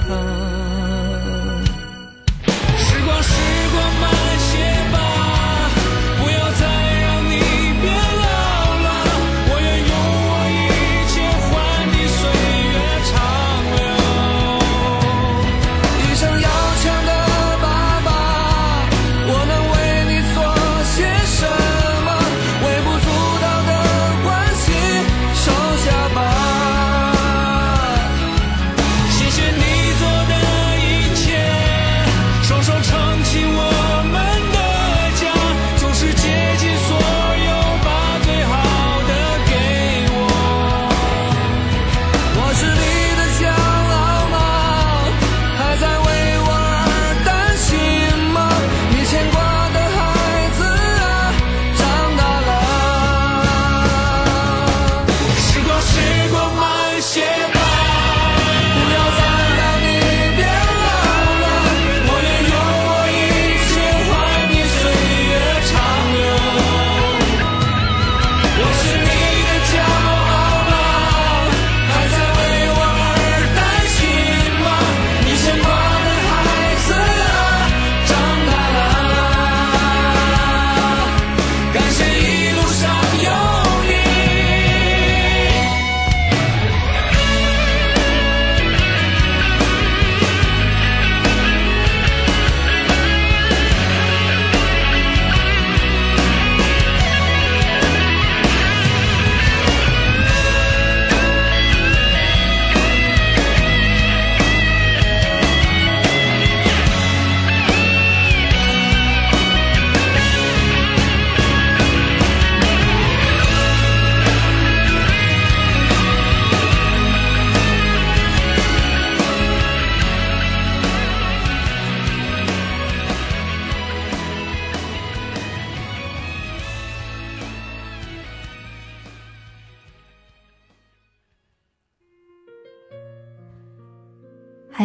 [0.00, 0.08] 康。
[2.76, 3.32] 时光，时
[3.72, 4.10] 光慢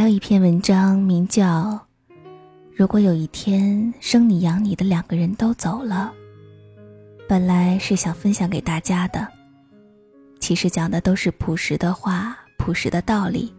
[0.06, 1.44] 有一篇文章，名叫
[2.76, 6.14] 《如果有一天生你养你的两个人都走了》，
[7.28, 9.28] 本来是想分享给大家的，
[10.40, 13.52] 其实讲的都是朴实的话、朴实的道理，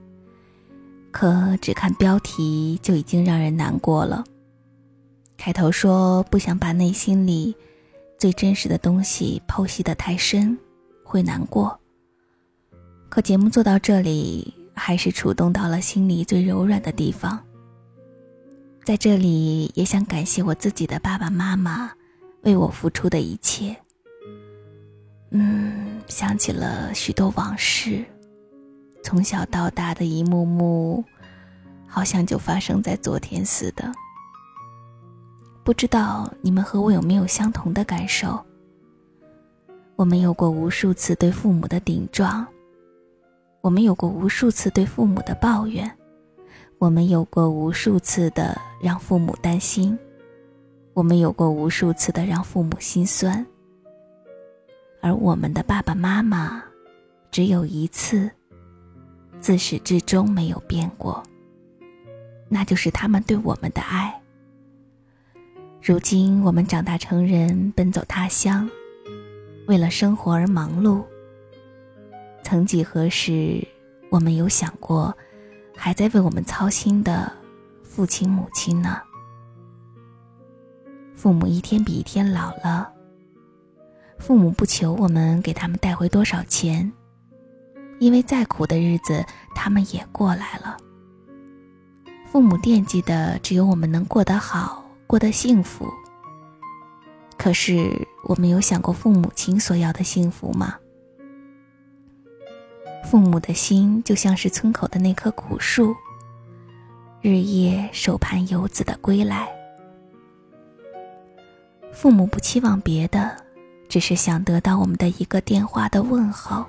[1.11, 4.23] 可只看标题就已经让人难过了。
[5.37, 7.53] 开头说不想把内心里
[8.21, 10.57] 最真实的东西剖析的太深，
[11.03, 11.77] 会难过。
[13.09, 14.55] 可节目做到这里。
[14.77, 17.43] 还是触动到了心里最柔软的地方。
[18.85, 21.91] 在这里，也想感谢我自己的爸爸妈妈
[22.43, 23.75] 为我付出的一切。
[25.31, 28.05] 嗯，想起了许多往事，
[29.03, 31.03] 从小到大的一幕幕，
[31.85, 33.91] 好像就发生在昨天似的。
[35.65, 38.41] 不知道你们和我有没有相同的感受？
[39.97, 42.47] 我们有过无数次对父母的顶撞。
[43.67, 45.91] 我们有过无数次对父母的抱怨，
[46.79, 49.99] 我们有过无数次的让父母担心，
[50.95, 53.45] 我们有过无数次的让父母心酸。
[55.03, 56.63] 而我们的爸爸妈妈，
[57.33, 58.31] 只有一次，
[59.41, 61.21] 自始至终没有变过，
[62.49, 64.15] 那就是他们对我们的爱。
[65.83, 68.71] 如今我们长大成人，奔走他乡，
[69.67, 71.03] 为了生活而忙碌。
[72.49, 73.67] 曾几何时，
[74.09, 75.13] 我们有想过，
[75.77, 77.33] 还在为我们操心的
[77.83, 79.03] 父亲母亲呢？
[81.17, 82.89] 父母一天比一天老了。
[84.21, 86.93] 父母不求我们给他们带回多少钱，
[87.99, 90.77] 因为再苦的日子他们也过来了。
[92.27, 95.93] 父母惦记的只有我们能过得好，过得幸福。
[97.37, 100.77] 可是，我们有想过父母亲所要的幸福吗？
[103.09, 105.95] 父母的心就像是村口的那棵古树，
[107.21, 109.49] 日夜手盼游子的归来。
[111.93, 113.37] 父母不期望别的，
[113.89, 116.67] 只是想得到我们的一个电话的问候。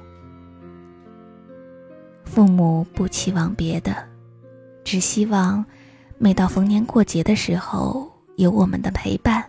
[2.24, 4.08] 父母不期望别的，
[4.84, 5.66] 只希望
[6.20, 9.44] 每到逢年过节的时候有我们的陪伴。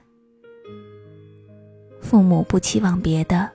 [2.00, 3.50] 父母不期望别的，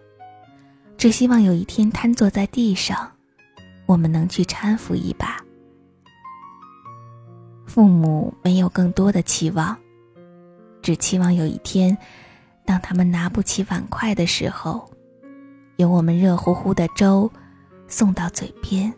[0.98, 3.10] 只希望有一天瘫坐在地上。
[3.86, 5.44] 我们能去搀扶一把。
[7.66, 9.76] 父母没有更多的期望，
[10.82, 11.98] 只期望有一天，
[12.66, 14.88] 当他们拿不起碗筷的时候，
[15.78, 17.32] 有我们热乎乎的粥
[17.88, 18.94] 送到嘴边。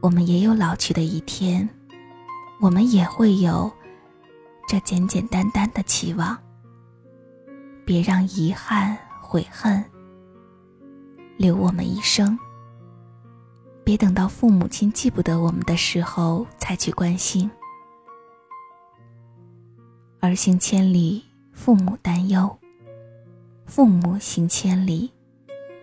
[0.00, 1.68] 我们也有老去的一天，
[2.60, 3.70] 我们也会有
[4.66, 6.36] 这简简单单的期望。
[7.84, 9.84] 别让遗憾、悔恨
[11.36, 12.36] 留我们一生。
[13.84, 17.50] 别等到父母亲记不得我们的时候才去关心。
[20.20, 22.48] 儿行千里，父母担忧；
[23.66, 25.12] 父母行千里，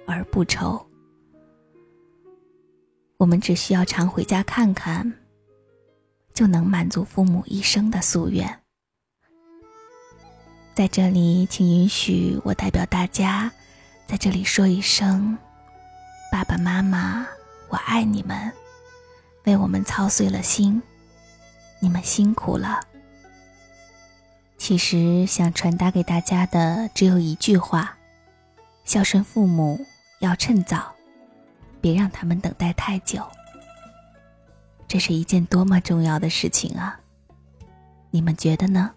[0.08, 0.86] 儿不愁。
[3.18, 5.14] 我们只需要常回家看看，
[6.34, 8.47] 就能满足父母一生的夙愿。
[10.74, 13.52] 在这里，请允许我代表大家，
[14.08, 15.38] 在这里说一声：
[16.32, 17.28] 爸爸妈妈。
[17.70, 18.51] 我爱你们，
[19.45, 20.82] 为我们操碎了心，
[21.80, 22.82] 你们辛苦了。
[24.57, 27.95] 其实想传达给大家的只有一句话：
[28.84, 29.80] 孝顺父母
[30.20, 30.93] 要趁早，
[31.80, 33.24] 别让他们等待太久。
[34.88, 36.99] 这是一件多么重要的事情啊！
[38.09, 38.91] 你们觉得呢？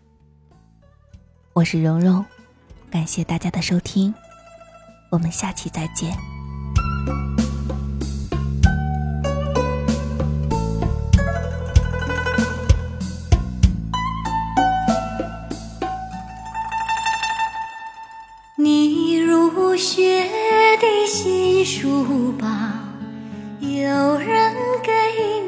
[1.52, 2.24] 我是蓉蓉，
[2.90, 4.14] 感谢大家的收听，
[5.10, 6.16] 我们下期再见。
[21.74, 22.46] 书包
[23.60, 24.54] 有人
[24.84, 24.92] 给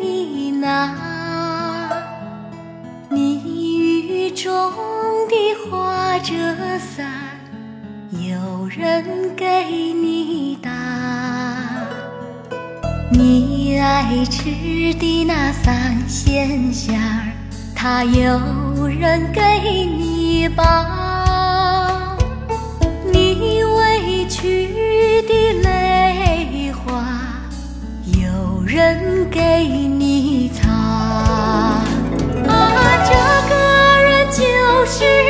[0.02, 0.96] 你拿，
[3.10, 4.50] 你雨中
[5.28, 5.34] 的
[5.70, 6.32] 花折
[6.78, 7.06] 伞
[8.12, 9.44] 有人给
[9.92, 10.70] 你打，
[13.12, 14.44] 你爱吃
[14.94, 17.32] 的那三鲜馅儿，
[17.76, 18.40] 它有
[18.86, 20.64] 人给你包，
[29.34, 31.82] 给你擦，啊，
[33.04, 33.12] 这
[33.50, 33.54] 个
[34.00, 34.38] 人就
[34.86, 35.23] 是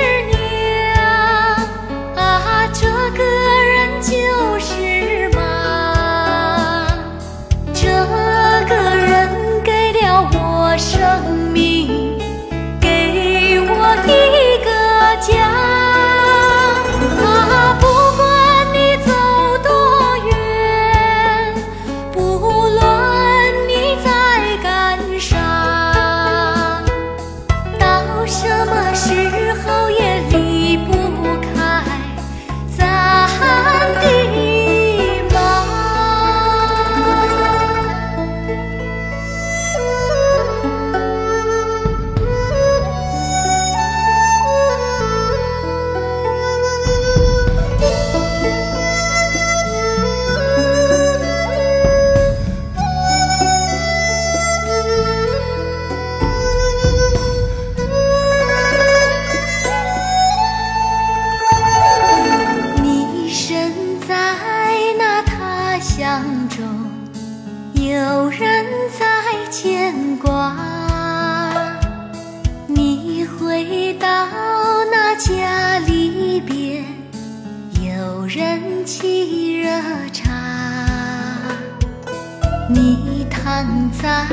[82.68, 84.26] 你躺在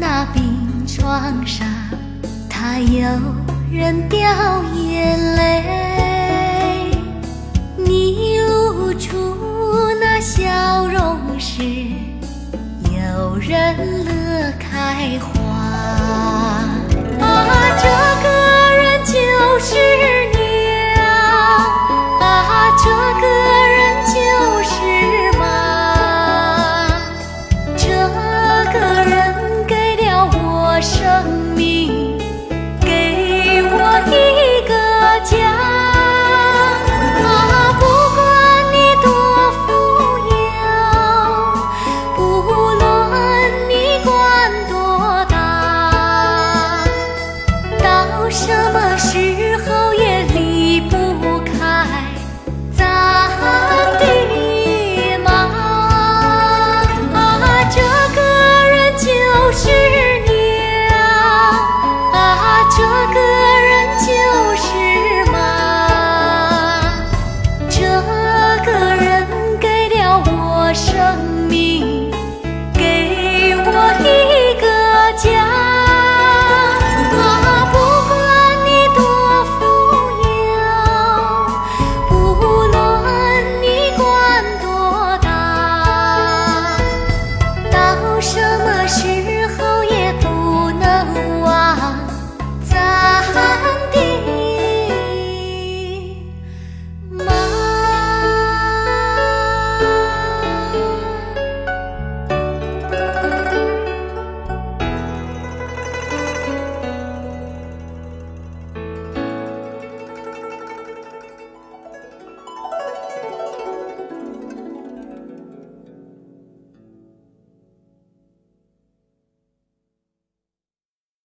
[0.00, 0.42] 那病
[0.86, 1.66] 床上，
[2.48, 3.06] 他有
[3.70, 4.18] 人掉
[4.74, 6.90] 眼泪，
[7.76, 9.16] 你露出
[10.00, 11.62] 那笑容时，
[12.84, 15.34] 有人乐开花。
[17.20, 17.24] 啊，
[17.76, 17.86] 这
[18.22, 18.26] 个
[18.76, 19.12] 人就
[19.60, 19.76] 是
[20.32, 21.04] 娘。
[22.20, 22.24] 啊，
[22.78, 22.84] 这
[23.20, 23.26] 个
[23.68, 23.75] 人。